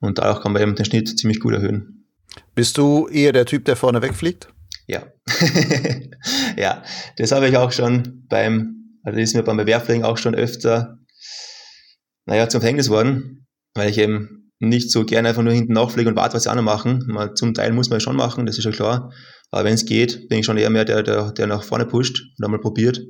[0.00, 2.06] Und dadurch kann man eben den Schnitt ziemlich gut erhöhen.
[2.54, 4.48] Bist du eher der Typ, der vorne wegfliegt?
[4.86, 5.06] Ja.
[6.56, 6.82] ja,
[7.16, 10.98] das habe ich auch schon beim, also das ist mir beim Bewerfling auch schon öfter,
[12.26, 16.16] naja, zum Verhängnis worden, weil ich eben nicht so gerne einfach nur hinten nachfliegen und
[16.16, 17.04] warte, was die anderen machen.
[17.06, 19.12] Mal, zum Teil muss man schon machen, das ist ja klar.
[19.50, 22.20] Aber wenn es geht, bin ich schon eher mehr der, der, der nach vorne pusht
[22.38, 23.00] und einmal probiert.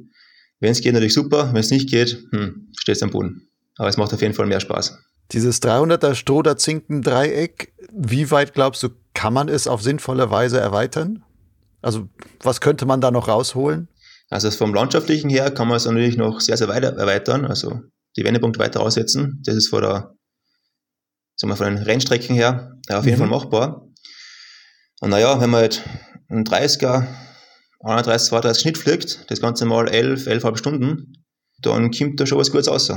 [0.61, 1.51] Wenn es geht, natürlich super.
[1.53, 3.49] Wenn es nicht geht, hm, stehst du am Boden.
[3.77, 4.99] Aber es macht auf jeden Fall mehr Spaß.
[5.33, 11.23] Dieses 300er Stroder-Zinken-Dreieck, wie weit glaubst du, kann man es auf sinnvolle Weise erweitern?
[11.81, 12.09] Also,
[12.43, 13.89] was könnte man da noch rausholen?
[14.31, 17.45] Also, vom Landschaftlichen her kann man es natürlich noch sehr, sehr weit erweitern.
[17.45, 17.81] Also,
[18.17, 19.43] die Wendepunkte weiter aussetzen.
[19.45, 20.18] Das ist vor der
[21.39, 23.23] sagen wir von den Rennstrecken her, auf jeden mhm.
[23.23, 23.89] Fall machbar.
[25.01, 25.83] Und naja, wenn man halt
[26.29, 27.07] einen 30er,
[27.81, 31.25] 31, 32 Schnitt fliegt, das Ganze mal 11, 11,5 Stunden,
[31.63, 32.93] dann kommt da schon was Gutes raus.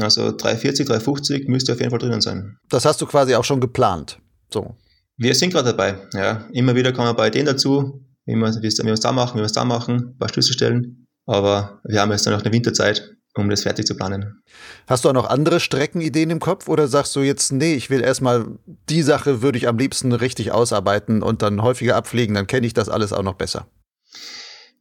[0.00, 2.56] Also 340, 350 müsste auf jeden Fall drinnen sein.
[2.68, 4.18] Das hast du quasi auch schon geplant.
[4.50, 4.76] So.
[5.16, 5.96] Wir sind gerade dabei.
[6.14, 6.48] Ja.
[6.52, 9.40] Immer wieder kommen wir bei denen dazu, wie wir, wie wir es da machen, wie
[9.40, 11.06] wir es da machen, ein paar Schlüssel stellen.
[11.26, 14.42] Aber wir haben jetzt dann noch eine Winterzeit um das fertig zu planen.
[14.86, 18.02] Hast du auch noch andere Streckenideen im Kopf oder sagst du jetzt, nee, ich will
[18.02, 18.46] erstmal
[18.88, 22.74] die Sache würde ich am liebsten richtig ausarbeiten und dann häufiger abfliegen, dann kenne ich
[22.74, 23.66] das alles auch noch besser?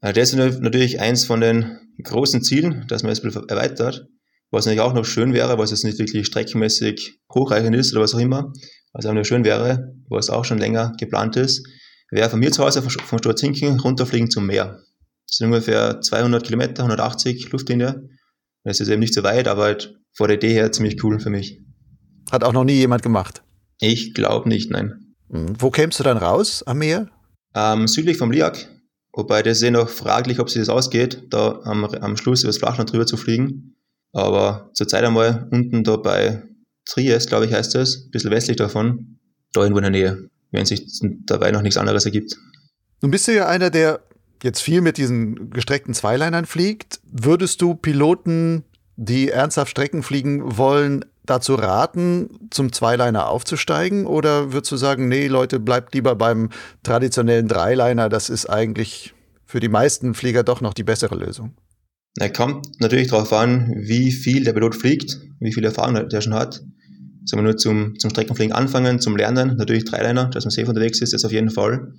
[0.01, 4.07] Also das ist natürlich eins von den großen Zielen, dass man es erweitert.
[4.49, 8.13] Was natürlich auch noch schön wäre, was jetzt nicht wirklich streckenmäßig hochreichend ist oder was
[8.13, 8.51] auch immer,
[8.91, 11.65] was auch noch schön wäre, was auch schon länger geplant ist,
[12.09, 14.81] wäre von mir zu Hause von Storzinken runterfliegen zum Meer.
[15.27, 18.09] Das sind ungefähr 200 Kilometer, 180 Luftlinie
[18.63, 21.29] es ist eben nicht so weit, aber halt vor der Idee her ziemlich cool für
[21.29, 21.61] mich.
[22.31, 23.43] Hat auch noch nie jemand gemacht?
[23.79, 25.15] Ich glaube nicht, nein.
[25.29, 25.55] Hm.
[25.59, 27.09] Wo kämst du dann raus am Meer?
[27.55, 28.67] Ähm, südlich vom Liak,
[29.13, 32.49] Wobei das ist eh noch fraglich, ob sich das ausgeht, da am, am Schluss über
[32.49, 33.75] das Flachland drüber zu fliegen.
[34.13, 36.43] Aber zurzeit einmal unten da bei
[36.85, 39.19] Triest, glaube ich, heißt das, ein bisschen westlich davon,
[39.53, 40.85] da irgendwo in der Nähe, wenn sich
[41.25, 42.37] dabei noch nichts anderes ergibt.
[43.01, 44.01] Nun bist du ja einer, der
[44.43, 46.99] jetzt viel mit diesen gestreckten Zweilinern fliegt.
[47.11, 48.63] Würdest du Piloten,
[48.95, 54.05] die ernsthaft Strecken fliegen wollen, dazu raten, zum Zweiliner aufzusteigen?
[54.05, 56.49] Oder würdest du sagen, nee, Leute, bleibt lieber beim
[56.83, 59.13] traditionellen Dreiliner, das ist eigentlich
[59.45, 61.53] für die meisten Flieger doch noch die bessere Lösung?
[62.17, 66.33] Na, kommt natürlich darauf an, wie viel der Pilot fliegt, wie viel Erfahrung der schon
[66.33, 66.61] hat.
[67.23, 71.01] Sagen wir nur zum, zum Streckenfliegen anfangen, zum Lernen, natürlich Dreiliner, dass man safe unterwegs
[71.01, 71.93] ist, das auf jeden Fall.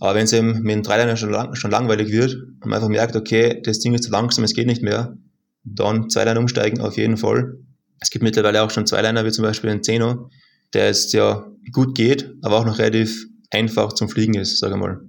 [0.00, 2.88] Aber wenn es eben mit dem Dreiliner schon, lang, schon langweilig wird und man einfach
[2.88, 5.16] merkt, okay, das Ding ist zu langsam, es geht nicht mehr,
[5.64, 7.58] dann Zweiliner umsteigen auf jeden Fall.
[8.00, 10.30] Es gibt mittlerweile auch schon Zweiliner, wie zum Beispiel den Zeno,
[10.72, 14.80] der jetzt ja gut geht, aber auch noch relativ einfach zum Fliegen ist, sage ich
[14.80, 15.00] mal.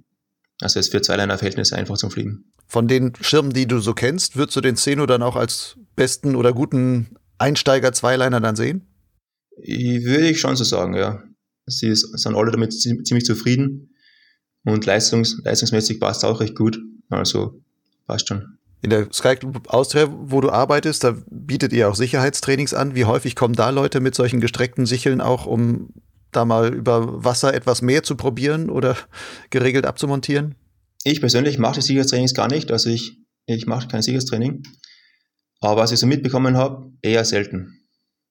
[0.60, 2.52] Also ist für Zweiliner-Verhältnisse einfach zum Fliegen.
[2.66, 6.36] Von den Schirmen, die du so kennst, würdest du den Zeno dann auch als besten
[6.36, 8.86] oder guten Einsteiger-Zweiliner dann sehen?
[9.62, 11.22] Ich, würde ich schon so sagen, ja.
[11.66, 13.89] Sie sind alle damit ziemlich zufrieden
[14.64, 16.78] und leistungs, leistungsmäßig passt es auch recht gut.
[17.08, 17.60] Also
[18.06, 18.58] passt schon.
[18.82, 22.94] In der Sky Club Austria, wo du arbeitest, da bietet ihr auch Sicherheitstrainings an.
[22.94, 25.90] Wie häufig kommen da Leute mit solchen gestreckten Sicheln auch, um
[26.32, 28.96] da mal über Wasser etwas mehr zu probieren oder
[29.50, 30.54] geregelt abzumontieren?
[31.04, 32.70] Ich persönlich mache die Sicherheitstrainings gar nicht.
[32.70, 34.62] Also ich, ich mache kein Sicherheitstraining.
[35.60, 37.80] Aber was ich so mitbekommen habe, eher selten.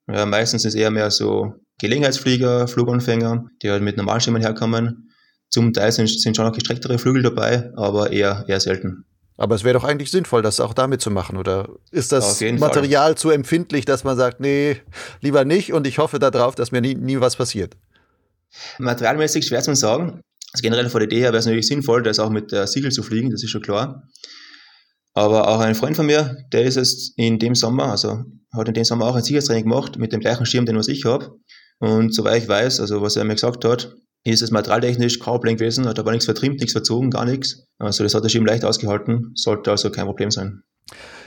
[0.08, 5.09] Ja, meistens ist es eher mehr so Gelegenheitsflieger, Fluganfänger, die halt mit Normalschirmen herkommen.
[5.50, 9.06] Zum Teil sind, sind schon auch gestrecktere Flügel dabei, aber eher, eher selten.
[9.38, 11.38] Aber es wäre doch eigentlich sinnvoll, das auch damit zu machen.
[11.38, 13.16] Oder ist das Material Fall.
[13.16, 14.78] zu empfindlich, dass man sagt, nee,
[15.22, 17.78] lieber nicht und ich hoffe darauf, dass mir nie, nie was passiert?
[18.80, 20.22] Materialmäßig schwer zu sagen.
[20.52, 22.92] Also generell von der Idee her wäre es natürlich sinnvoll, das auch mit der Siegel
[22.92, 24.04] zu fliegen, das ist schon klar.
[25.14, 28.74] Aber auch ein Freund von mir, der ist es in dem Sommer, also hat in
[28.74, 31.36] dem Sommer auch ein Sicherheitstraining gemacht mit dem gleichen Schirm, den was ich habe.
[31.80, 35.58] Und soweit ich weiß, also was er mir gesagt hat, ist es materialtechnisch kaum Problem
[35.58, 37.64] gewesen, hat aber nichts vertrimmt, nichts verzogen, gar nichts.
[37.78, 40.64] Also das hat der Schirm leicht ausgehalten, sollte also kein Problem sein.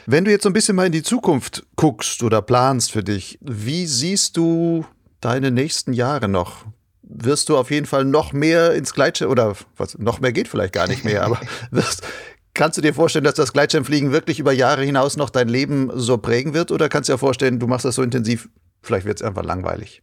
[0.07, 3.39] Wenn du jetzt so ein bisschen mal in die Zukunft guckst oder planst für dich,
[3.41, 4.85] wie siehst du
[5.21, 6.67] deine nächsten Jahre noch?
[7.03, 10.73] Wirst du auf jeden Fall noch mehr ins Gleitschirm oder was noch mehr geht vielleicht
[10.73, 11.41] gar nicht mehr, aber
[11.71, 12.03] wirst,
[12.55, 16.19] kannst du dir vorstellen, dass das Gleitschirmfliegen wirklich über Jahre hinaus noch dein Leben so
[16.19, 18.49] prägen wird oder kannst du dir vorstellen, du machst das so intensiv,
[18.83, 20.03] vielleicht wird es einfach langweilig?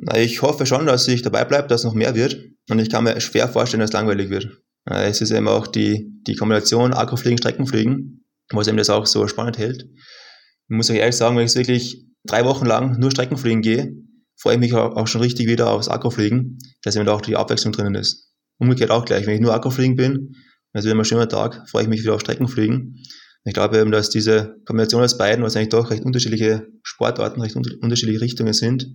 [0.00, 2.40] Na, ich hoffe schon, dass ich dabei bleibe, dass noch mehr wird.
[2.70, 4.48] Und ich kann mir schwer vorstellen, dass es langweilig wird.
[4.84, 9.58] Es ist eben auch die, die Kombination Agrofliegen, Streckenfliegen, was eben das auch so spannend
[9.58, 9.82] hält.
[9.82, 13.92] Ich muss euch ehrlich sagen, wenn ich wirklich drei Wochen lang nur Streckenfliegen gehe,
[14.36, 17.96] freue ich mich auch schon richtig wieder aufs Agrofliegen, dass eben auch die Abwechslung drinnen
[17.96, 18.32] ist.
[18.58, 20.36] Umgekehrt auch gleich, wenn ich nur Agrofliegen bin,
[20.72, 23.02] also immer ein schöner Tag, freue ich mich wieder auf Streckenfliegen.
[23.44, 27.56] Ich glaube eben, dass diese Kombination aus beiden, was eigentlich doch recht unterschiedliche Sportarten, recht
[27.56, 28.86] unterschiedliche Richtungen sind,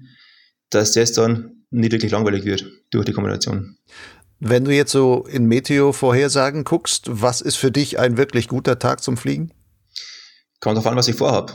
[0.73, 3.77] dass das dann nicht wirklich langweilig wird durch die Kombination.
[4.39, 9.01] Wenn du jetzt so in Meteo-Vorhersagen guckst, was ist für dich ein wirklich guter Tag
[9.01, 9.51] zum Fliegen?
[10.59, 11.53] Kommt darauf an, was ich vorhabe.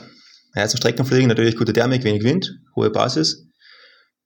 [0.54, 3.46] Ja, zum Streckenfliegen natürlich gute Thermik, wenig Wind, hohe Basis.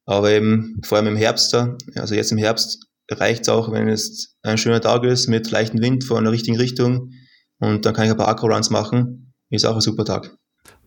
[0.07, 4.36] Aber eben vor allem im Herbst, also jetzt im Herbst, reicht es auch, wenn es
[4.43, 7.11] ein schöner Tag ist mit leichtem Wind von der richtigen Richtung
[7.59, 9.32] und dann kann ich ein paar Akro-Runs machen.
[9.51, 10.34] Ist auch ein super Tag.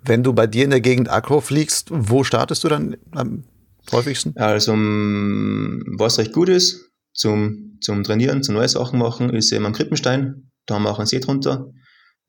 [0.04, 3.44] Wenn du bei dir in der Gegend Akro fliegst, wo startest du dann am
[3.92, 4.36] häufigsten?
[4.38, 9.74] Also, was recht gut ist zum, zum Trainieren, zum neue Sachen machen, ist eben am
[9.74, 10.52] Krippenstein.
[10.66, 11.72] Da haben wir auch einen See drunter.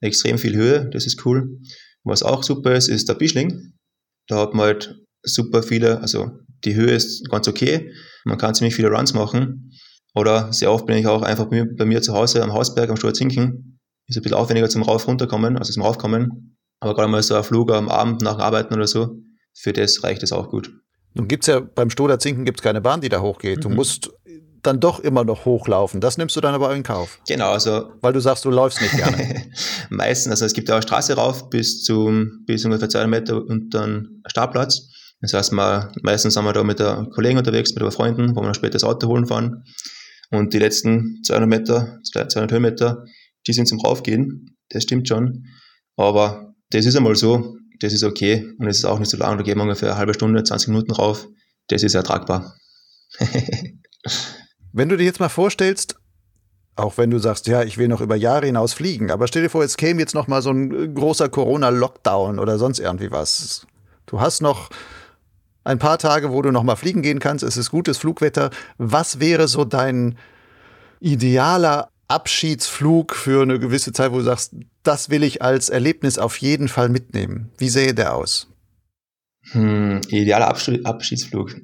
[0.00, 1.58] Extrem viel Höhe, das ist cool.
[2.04, 3.72] Was auch super ist, ist der Bischling.
[4.28, 6.30] Da hat man halt super viele, also
[6.64, 7.92] die Höhe ist ganz okay.
[8.24, 9.72] Man kann ziemlich viele Runs machen.
[10.14, 12.88] Oder sehr oft bin ich auch einfach bei mir, bei mir zu Hause am Hausberg
[12.88, 13.78] am Sturzinken.
[14.08, 16.56] Ist ein bisschen aufwendiger zum Rauf runterkommen, also zum Raufkommen.
[16.80, 19.18] Aber gerade mal so ein Flug am Abend nach dem Arbeiten oder so,
[19.54, 20.72] für das reicht es auch gut.
[21.16, 23.64] Nun gibt es ja beim Stoder Zinken gibt's keine Bahn, die da hochgeht.
[23.64, 23.76] Du mhm.
[23.76, 24.10] musst
[24.62, 26.00] dann doch immer noch hochlaufen.
[26.00, 27.20] Das nimmst du dann aber in Kauf.
[27.26, 27.92] Genau, also.
[28.02, 29.44] Weil du sagst, du läufst nicht gerne.
[29.90, 33.70] Meistens, also es gibt ja auch Straße rauf bis zum, bis ungefähr 200 Meter und
[33.72, 34.90] dann Startplatz.
[35.20, 38.40] Das heißt, mal, meistens sind wir da mit der Kollegen unterwegs, mit ein Freunden, wo
[38.40, 39.64] wir dann später das Auto holen fahren.
[40.30, 43.04] Und die letzten 200 Meter, 200 Höhenmeter,
[43.46, 44.56] die sind zum Raufgehen.
[44.68, 45.46] Das stimmt schon.
[45.96, 49.36] Aber das ist einmal so das ist okay und es ist auch nicht so lang,
[49.36, 51.26] da gehen wir ungefähr eine halbe Stunde, 20 Minuten rauf,
[51.68, 52.56] das ist ertragbar.
[54.72, 55.96] wenn du dir jetzt mal vorstellst,
[56.76, 59.50] auch wenn du sagst, ja, ich will noch über Jahre hinaus fliegen, aber stell dir
[59.50, 63.66] vor, es käme jetzt noch mal so ein großer Corona-Lockdown oder sonst irgendwie was.
[64.04, 64.68] Du hast noch
[65.64, 68.50] ein paar Tage, wo du noch mal fliegen gehen kannst, es ist gutes Flugwetter.
[68.78, 70.18] Was wäre so dein
[71.00, 74.54] idealer Abschiedsflug für eine gewisse Zeit, wo du sagst,
[74.86, 77.52] das will ich als Erlebnis auf jeden Fall mitnehmen?
[77.58, 78.48] Wie sähe der aus?
[79.52, 81.54] Hm, idealer Abschiedsflug.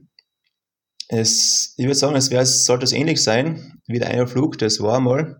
[1.09, 4.59] Es, ich würde sagen, es wäre, sollte es ähnlich sein wie der eine Flug.
[4.59, 5.37] Das war mal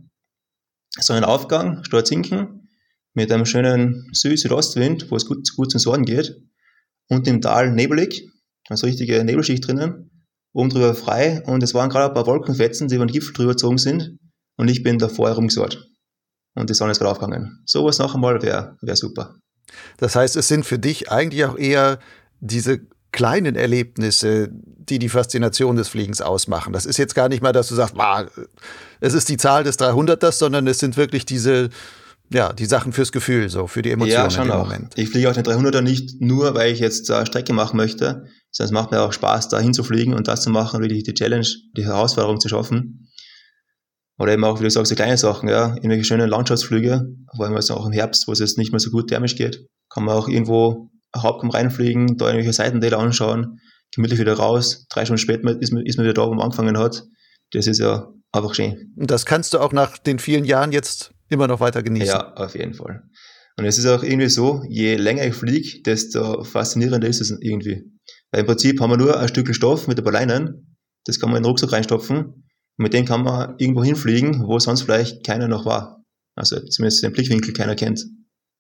[0.99, 2.69] so ein Aufgang, Sturzinken,
[3.15, 6.37] mit einem schönen Süd-Südostwind, wo es gut, gut zum Norden geht.
[7.09, 8.29] Und im Tal nebelig,
[8.69, 10.11] also richtige Nebelschicht drinnen.
[10.53, 11.43] Oben drüber frei.
[11.47, 14.19] Und es waren gerade ein paar Wolkenfetzen, die über den Gipfel drüber gezogen sind.
[14.57, 15.92] Und ich bin davor herumgesorgt.
[16.55, 17.63] Und die Sonne ist gerade aufgegangen.
[17.65, 19.37] Sowas noch einmal wäre wär super.
[19.97, 21.99] Das heißt, es sind für dich eigentlich auch eher
[22.41, 22.81] diese
[23.13, 26.73] kleinen Erlebnisse, die die Faszination des Fliegens ausmachen.
[26.73, 27.95] Das ist jetzt gar nicht mal, dass du sagst,
[29.01, 31.69] es ist die Zahl des 300ers, sondern es sind wirklich diese,
[32.33, 34.65] ja, die Sachen fürs Gefühl, so für die Emotionen ja, schon auch.
[34.65, 34.95] Moment.
[34.97, 38.69] Ich fliege auch den 300er nicht nur, weil ich jetzt eine Strecke machen möchte, sondern
[38.69, 41.47] es macht mir auch Spaß, da hinzufliegen und das zu machen, wirklich die Challenge,
[41.77, 43.12] die Herausforderung zu schaffen.
[44.23, 47.57] Oder eben auch, wie du sagst, so kleine Sachen, ja, irgendwelche schönen Landschaftsflüge, vor allem
[47.57, 50.15] also auch im Herbst, wo es jetzt nicht mehr so gut thermisch geht, kann man
[50.15, 53.59] auch irgendwo Hauptkamm reinfliegen, da irgendwelche Seitentäler anschauen,
[53.93, 56.79] gemütlich wieder raus, drei Stunden später ist man, ist man wieder da, wo man angefangen
[56.79, 57.03] hat.
[57.51, 58.95] Das ist ja einfach schön.
[58.97, 62.07] Und das kannst du auch nach den vielen Jahren jetzt immer noch weiter genießen.
[62.07, 63.03] Ja, auf jeden Fall.
[63.59, 67.83] Und es ist auch irgendwie so, je länger ich fliege, desto faszinierender ist es irgendwie.
[68.31, 71.31] Weil im Prinzip haben wir nur ein Stück Stoff mit ein paar Leinen, das kann
[71.31, 72.45] man in den Rucksack reinstopfen
[72.77, 76.03] mit dem kann man irgendwo hinfliegen, wo sonst vielleicht keiner noch war.
[76.35, 78.07] Also zumindest den Blickwinkel keiner kennt.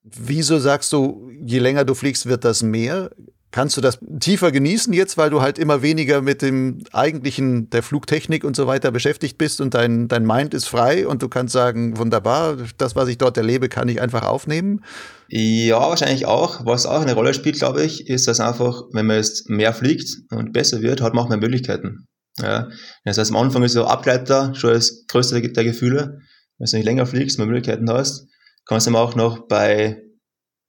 [0.02, 3.10] Wieso sagst du, je länger du fliegst, wird das mehr?
[3.52, 7.82] Kannst du das tiefer genießen jetzt, weil du halt immer weniger mit dem eigentlichen der
[7.82, 11.52] Flugtechnik und so weiter beschäftigt bist und dein, dein Mind ist frei und du kannst
[11.52, 14.82] sagen, wunderbar, das, was ich dort erlebe, kann ich einfach aufnehmen?
[15.28, 16.64] Ja, wahrscheinlich auch.
[16.64, 20.08] Was auch eine Rolle spielt, glaube ich, ist, dass einfach, wenn man jetzt mehr fliegt
[20.30, 22.06] und besser wird, hat man auch mehr Möglichkeiten.
[22.38, 22.70] Ja.
[23.04, 26.20] Das heißt, am Anfang ist so Ableiter schon das größte der Gefühle.
[26.58, 28.28] Wenn du nicht länger fliegst, mehr Möglichkeiten hast,
[28.66, 30.02] kannst du auch noch bei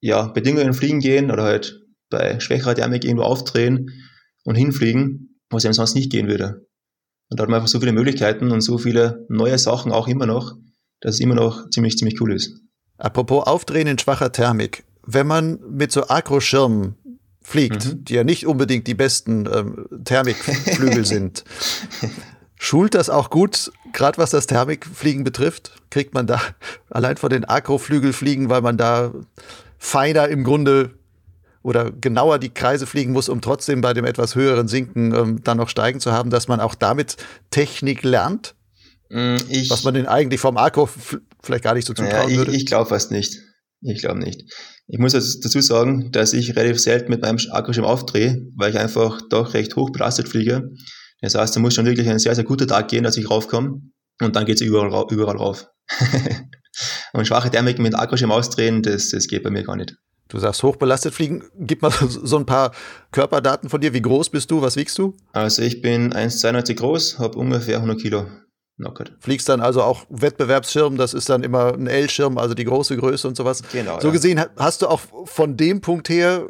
[0.02, 3.90] ja, Bedingungen fliegen gehen oder halt bei schwächerer Thermik irgendwo aufdrehen
[4.44, 6.68] und hinfliegen, was eben sonst nicht gehen würde.
[7.30, 10.26] Und da hat man einfach so viele Möglichkeiten und so viele neue Sachen auch immer
[10.26, 10.56] noch,
[11.00, 12.60] dass es immer noch ziemlich, ziemlich cool ist.
[12.98, 14.84] Apropos Aufdrehen in schwacher Thermik.
[15.06, 16.96] Wenn man mit so Agroschirmen
[17.44, 18.06] fliegt, mhm.
[18.06, 21.44] die ja nicht unbedingt die besten ähm, Thermikflügel sind,
[22.64, 25.74] Schult das auch gut, gerade was das Thermikfliegen betrifft?
[25.90, 26.42] Kriegt man da
[26.90, 29.12] allein von den Akroflügelfliegen, weil man da
[29.78, 30.92] feiner im Grunde
[31.62, 35.58] oder genauer die Kreise fliegen muss, um trotzdem bei dem etwas höheren Sinken ähm, dann
[35.58, 37.18] noch steigen zu haben, dass man auch damit
[37.52, 38.56] Technik lernt?
[39.10, 40.88] Mm, ich, was man denn eigentlich vom Akro
[41.42, 42.52] vielleicht gar nicht so zutrauen ja, würde?
[42.52, 43.42] Ich, ich glaube fast nicht.
[43.82, 44.44] Ich glaube nicht.
[44.88, 48.80] Ich muss jetzt dazu sagen, dass ich relativ selten mit meinem Akkuschirm aufdrehe, weil ich
[48.80, 50.70] einfach doch recht hoch belastet fliege.
[51.22, 53.82] Das heißt, da muss schon wirklich ein sehr, sehr guter Tag gehen, dass ich raufkomme
[54.22, 55.68] und dann geht es überall, überall rauf.
[57.14, 59.96] und schwache Thermik mit Akkuschirm ausdrehen, das, das geht bei mir gar nicht.
[60.28, 61.44] Du sagst hochbelastet fliegen.
[61.60, 62.72] Gib mal so ein paar
[63.12, 63.94] Körperdaten von dir.
[63.94, 64.62] Wie groß bist du?
[64.62, 65.16] Was wiegst du?
[65.32, 68.26] Also ich bin 1,92 groß, habe ungefähr 100 Kilo.
[68.84, 69.14] Knockert.
[69.20, 73.28] Fliegst dann also auch Wettbewerbsschirm, das ist dann immer ein L-Schirm, also die große Größe
[73.28, 73.64] und sowas.
[73.72, 74.00] Genau.
[74.00, 74.14] So ja.
[74.14, 76.50] gesehen hast du auch von dem Punkt her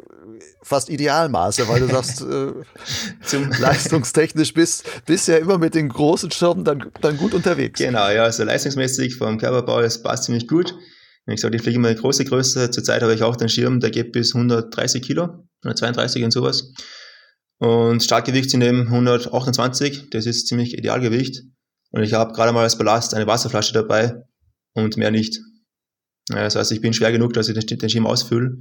[0.62, 2.52] fast Idealmaße, weil du sagst, äh,
[3.24, 7.78] zum leistungstechnisch bist, bist ja immer mit den großen Schirmen dann, dann gut unterwegs.
[7.78, 10.74] Genau, ja, also leistungsmäßig vom Körperbau, das passt ziemlich gut.
[11.26, 12.70] Wie gesagt, ich fliege immer eine große Größe.
[12.70, 16.72] Zurzeit habe ich auch den Schirm, der geht bis 130 Kilo, 132 und sowas.
[17.58, 21.44] Und Startgewicht sind eben 128, das ist ziemlich Idealgewicht.
[21.94, 24.24] Und ich habe gerade mal als Ballast eine Wasserflasche dabei
[24.74, 25.38] und mehr nicht.
[26.26, 28.56] Das heißt, ich bin schwer genug, dass ich den Schirm ausfülle.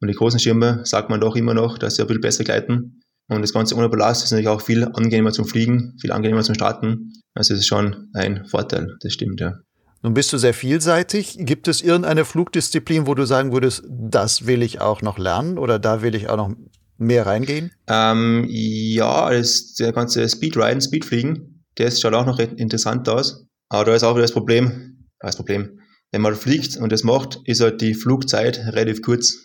[0.00, 3.02] Und die großen Schirme sagt man doch immer noch, dass sie ein bisschen besser gleiten.
[3.28, 6.54] Und das Ganze ohne Ballast ist natürlich auch viel angenehmer zum Fliegen, viel angenehmer zum
[6.54, 7.12] Starten.
[7.34, 9.58] Also es ist schon ein Vorteil, das stimmt, ja.
[10.02, 11.36] Nun bist du sehr vielseitig.
[11.40, 15.78] Gibt es irgendeine Flugdisziplin, wo du sagen würdest, das will ich auch noch lernen oder
[15.78, 16.54] da will ich auch noch
[16.96, 17.72] mehr reingehen?
[17.86, 23.46] Ähm, ja, das, der ganze Speedriden, Speedfliegen, der schaut auch noch interessant aus.
[23.68, 25.80] Aber da ist auch wieder das Problem, das Problem,
[26.12, 29.36] wenn man fliegt und das macht, ist halt die Flugzeit relativ kurz.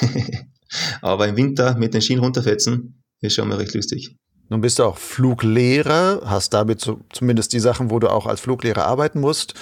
[1.02, 4.16] Aber im Winter mit den Schienen runterfetzen, ist schon mal recht lustig.
[4.48, 8.40] Nun bist du auch Fluglehrer, hast damit so, zumindest die Sachen, wo du auch als
[8.40, 9.54] Fluglehrer arbeiten musst.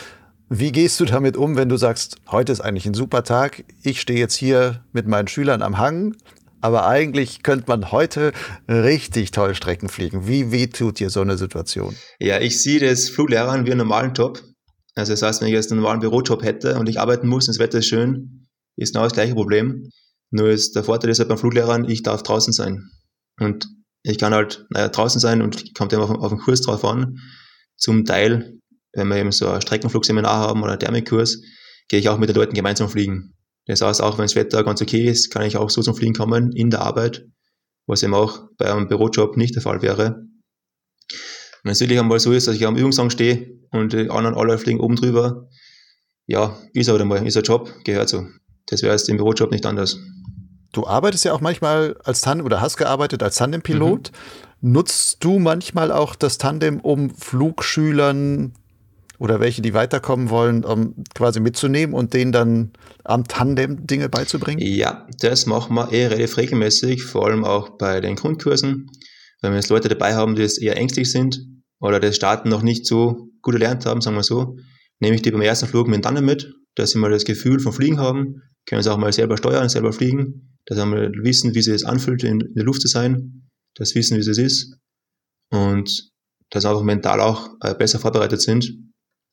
[0.50, 4.00] Wie gehst du damit um, wenn du sagst, heute ist eigentlich ein super Tag, ich
[4.00, 6.16] stehe jetzt hier mit meinen Schülern am Hang,
[6.64, 8.32] aber eigentlich könnte man heute
[8.68, 10.26] richtig toll Strecken fliegen.
[10.26, 11.94] Wie weh tut dir so eine Situation?
[12.18, 14.42] Ja, ich sehe das Fluglehrern wie einen normalen Job.
[14.94, 17.54] Also das heißt, wenn ich jetzt einen normalen Bürojob hätte und ich arbeiten muss und
[17.54, 19.88] das Wetter ist schön, ist genau das gleiche Problem.
[20.30, 22.90] Nur ist der Vorteil ist halt beim Fluglehrern, ich darf draußen sein.
[23.38, 23.68] Und
[24.02, 27.18] ich kann halt naja, draußen sein und kommt immer auf, auf den Kurs drauf an.
[27.76, 28.58] Zum Teil
[28.94, 31.42] wenn wir eben so ein Streckenflugseminar haben oder einen Thermikkurs,
[31.88, 33.34] gehe ich auch mit den Leuten gemeinsam fliegen.
[33.66, 36.14] Das heißt, auch wenn das Wetter ganz okay ist, kann ich auch so zum Fliegen
[36.14, 37.26] kommen in der Arbeit,
[37.86, 40.22] was eben auch bei einem Bürojob nicht der Fall wäre.
[41.62, 44.58] Wenn es wirklich einmal so ist, dass ich am Übungshang stehe und die anderen alle
[44.58, 45.48] fliegen oben drüber,
[46.26, 48.26] ja, ist aber einmal, ist ein Job, gehört so.
[48.66, 49.98] Das wäre jetzt im Bürojob nicht anders.
[50.72, 54.10] Du arbeitest ja auch manchmal als Tandem oder hast gearbeitet als Tandempilot.
[54.60, 54.72] Mhm.
[54.72, 58.54] Nutzt du manchmal auch das Tandem, um Flugschülern
[59.18, 62.72] oder welche, die weiterkommen wollen, um quasi mitzunehmen und denen dann
[63.04, 64.60] am Tandem Dinge beizubringen?
[64.60, 68.90] Ja, das machen wir eh relativ regelmäßig, vor allem auch bei den Grundkursen.
[69.40, 71.40] Wenn wir jetzt Leute dabei haben, die jetzt eher ängstlich sind
[71.80, 74.56] oder das Starten noch nicht so gut erlernt haben, sagen wir so,
[75.00, 77.72] nehme ich die beim ersten Flug mit Tandem mit, dass sie mal das Gefühl vom
[77.72, 81.58] Fliegen haben, können sie auch mal selber steuern, selber fliegen dass sie mal wissen, wie
[81.58, 84.76] es anfühlt, in, der Luft zu sein, dass wissen, wie es ist
[85.50, 86.10] und
[86.50, 88.72] dass sie einfach mental auch äh, besser vorbereitet sind.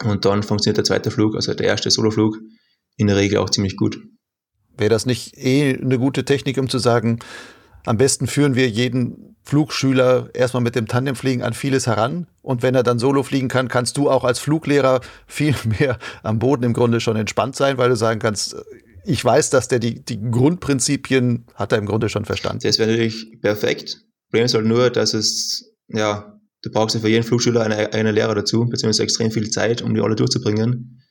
[0.04, 2.38] Und dann funktioniert der zweite Flug, also der erste Soloflug,
[2.98, 4.00] in der Regel auch ziemlich gut.
[4.78, 7.20] Wäre das nicht eh eine gute Technik, um zu sagen,
[7.86, 12.28] am besten führen wir jeden Flugschüler erstmal mit dem Tandemfliegen an vieles heran.
[12.42, 16.40] Und wenn er dann solo fliegen kann, kannst du auch als Fluglehrer viel mehr am
[16.40, 18.56] Boden im Grunde schon entspannt sein, weil du sagen kannst,
[19.04, 22.60] ich weiß, dass der die, die Grundprinzipien hat er im Grunde schon verstanden.
[22.64, 24.06] Das wäre natürlich perfekt.
[24.30, 28.12] Problem ist halt nur, dass es, ja, du brauchst ja für jeden Flugschüler eine, eine
[28.12, 31.02] Lehrer dazu, beziehungsweise extrem viel Zeit, um die alle durchzubringen.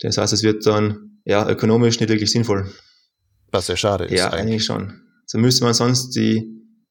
[0.00, 2.72] Das heißt, es wird dann, ja, ökonomisch nicht wirklich sinnvoll.
[3.50, 4.12] Was sehr schade ist.
[4.12, 5.00] Ja, eigentlich, eigentlich schon.
[5.26, 6.48] So müsste man sonst die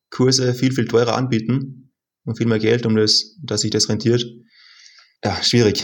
[0.10, 1.92] Kurse viel, viel teurer anbieten
[2.26, 4.26] und viel mehr Geld, um das, dass sich das rentiert.
[5.24, 5.84] Ja, schwierig.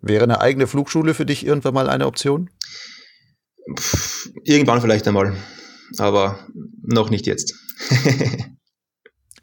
[0.00, 2.50] Wäre eine eigene Flugschule für dich irgendwann mal eine Option?
[3.78, 5.36] Pff, irgendwann vielleicht einmal,
[5.98, 6.46] aber
[6.82, 7.54] noch nicht jetzt.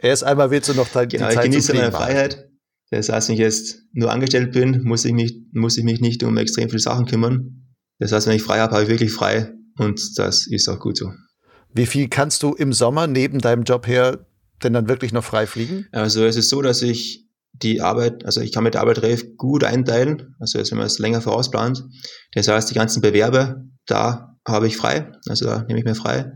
[0.04, 2.50] Erst einmal willst du noch die genau, Zeit ich genieße meine Freiheit.
[2.92, 6.24] Das heißt, wenn ich jetzt nur angestellt bin, muss ich, mich, muss ich mich nicht
[6.24, 7.70] um extrem viele Sachen kümmern.
[8.00, 10.98] Das heißt, wenn ich frei habe, habe ich wirklich frei und das ist auch gut
[10.98, 11.10] so.
[11.74, 14.28] Wie viel kannst du im Sommer neben deinem Job her
[14.62, 15.88] denn dann wirklich noch frei fliegen?
[15.94, 19.38] Also es ist so, dass ich die Arbeit, also ich kann mit der Arbeit relativ
[19.38, 21.82] gut einteilen, also jetzt, wenn man es länger vorausplant.
[22.34, 26.34] Das heißt, die ganzen Bewerbe, da habe ich frei, also da nehme ich mir frei.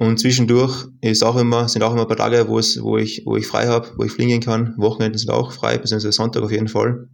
[0.00, 3.22] Und zwischendurch ist auch immer, sind auch immer ein paar Tage, wo, es, wo, ich,
[3.26, 4.74] wo ich frei habe, wo ich fliegen kann.
[4.78, 7.10] Wochenenden sind auch frei, beziehungsweise Sonntag auf jeden Fall.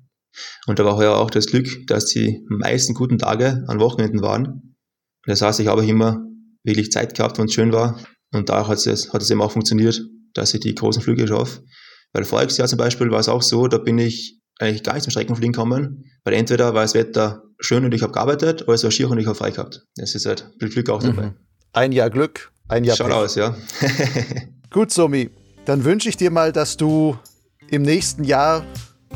[0.68, 4.76] Und da war heuer auch das Glück, dass die meisten guten Tage an Wochenenden waren.
[5.24, 6.22] Das heißt, ich habe immer
[6.62, 7.99] wirklich Zeit gehabt, wenn es schön war.
[8.32, 10.01] Und da hat es, hat es eben auch funktioniert,
[10.34, 11.64] dass ich die großen Flüge schaffe.
[12.12, 15.03] Weil voriges Jahr zum Beispiel war es auch so, da bin ich eigentlich gar nicht
[15.03, 18.84] zum Streckenfliegen gekommen, weil entweder war das Wetter schön und ich habe gearbeitet, oder es
[18.84, 19.82] war schier und ich habe frei gehabt.
[19.97, 21.30] Das ist halt Glück auch dabei.
[21.30, 21.34] Mhm.
[21.72, 23.57] Ein Jahr Glück, ein Jahr Schaut aus, ja.
[24.71, 25.31] Gut, Somi,
[25.64, 27.17] dann wünsche ich dir mal, dass du
[27.71, 28.64] im nächsten Jahr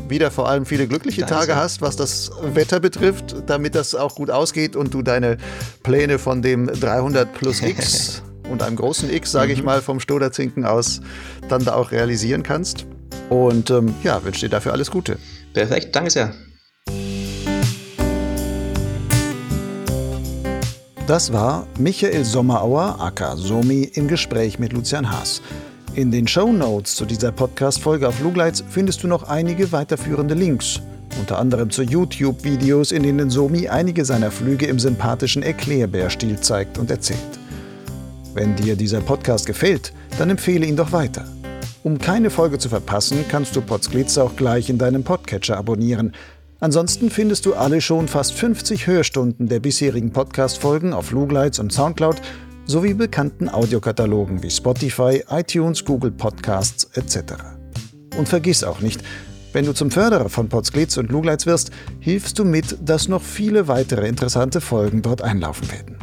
[0.07, 1.35] wieder vor allem viele glückliche Danke.
[1.35, 5.37] Tage hast, was das Wetter betrifft, damit das auch gut ausgeht und du deine
[5.83, 9.65] Pläne von dem 300 plus X und einem großen X, sage ich mhm.
[9.65, 11.01] mal, vom Stoderzinken aus
[11.49, 12.85] dann da auch realisieren kannst.
[13.29, 15.17] Und ähm, ja, wünsche dir dafür alles Gute.
[15.53, 16.33] Perfekt, danke sehr.
[21.11, 25.41] Das war Michael Sommerauer, aka Somi, im Gespräch mit Lucian Haas.
[25.93, 30.79] In den Show Notes zu dieser Podcast-Folge auf Lugleitz findest du noch einige weiterführende Links.
[31.19, 36.89] Unter anderem zu YouTube-Videos, in denen Somi einige seiner Flüge im sympathischen Erklärbärstil zeigt und
[36.89, 37.19] erzählt.
[38.33, 41.25] Wenn dir dieser Podcast gefällt, dann empfehle ihn doch weiter.
[41.83, 46.13] Um keine Folge zu verpassen, kannst du Potsglitz auch gleich in deinem Podcatcher abonnieren.
[46.61, 52.21] Ansonsten findest du alle schon fast 50 Hörstunden der bisherigen Podcast-Folgen auf Lugleitz und Soundcloud
[52.65, 57.33] sowie bekannten Audiokatalogen wie Spotify, iTunes, Google Podcasts etc.
[58.15, 59.01] Und vergiss auch nicht,
[59.53, 63.67] wenn du zum Förderer von Potsglitz und Lugleitz wirst, hilfst du mit, dass noch viele
[63.67, 65.97] weitere interessante Folgen dort einlaufen werden.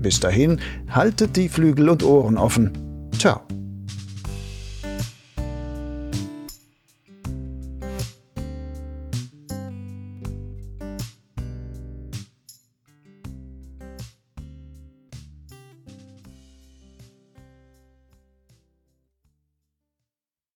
[0.00, 2.70] Bis dahin, haltet die Flügel und Ohren offen.
[3.18, 3.47] Ciao.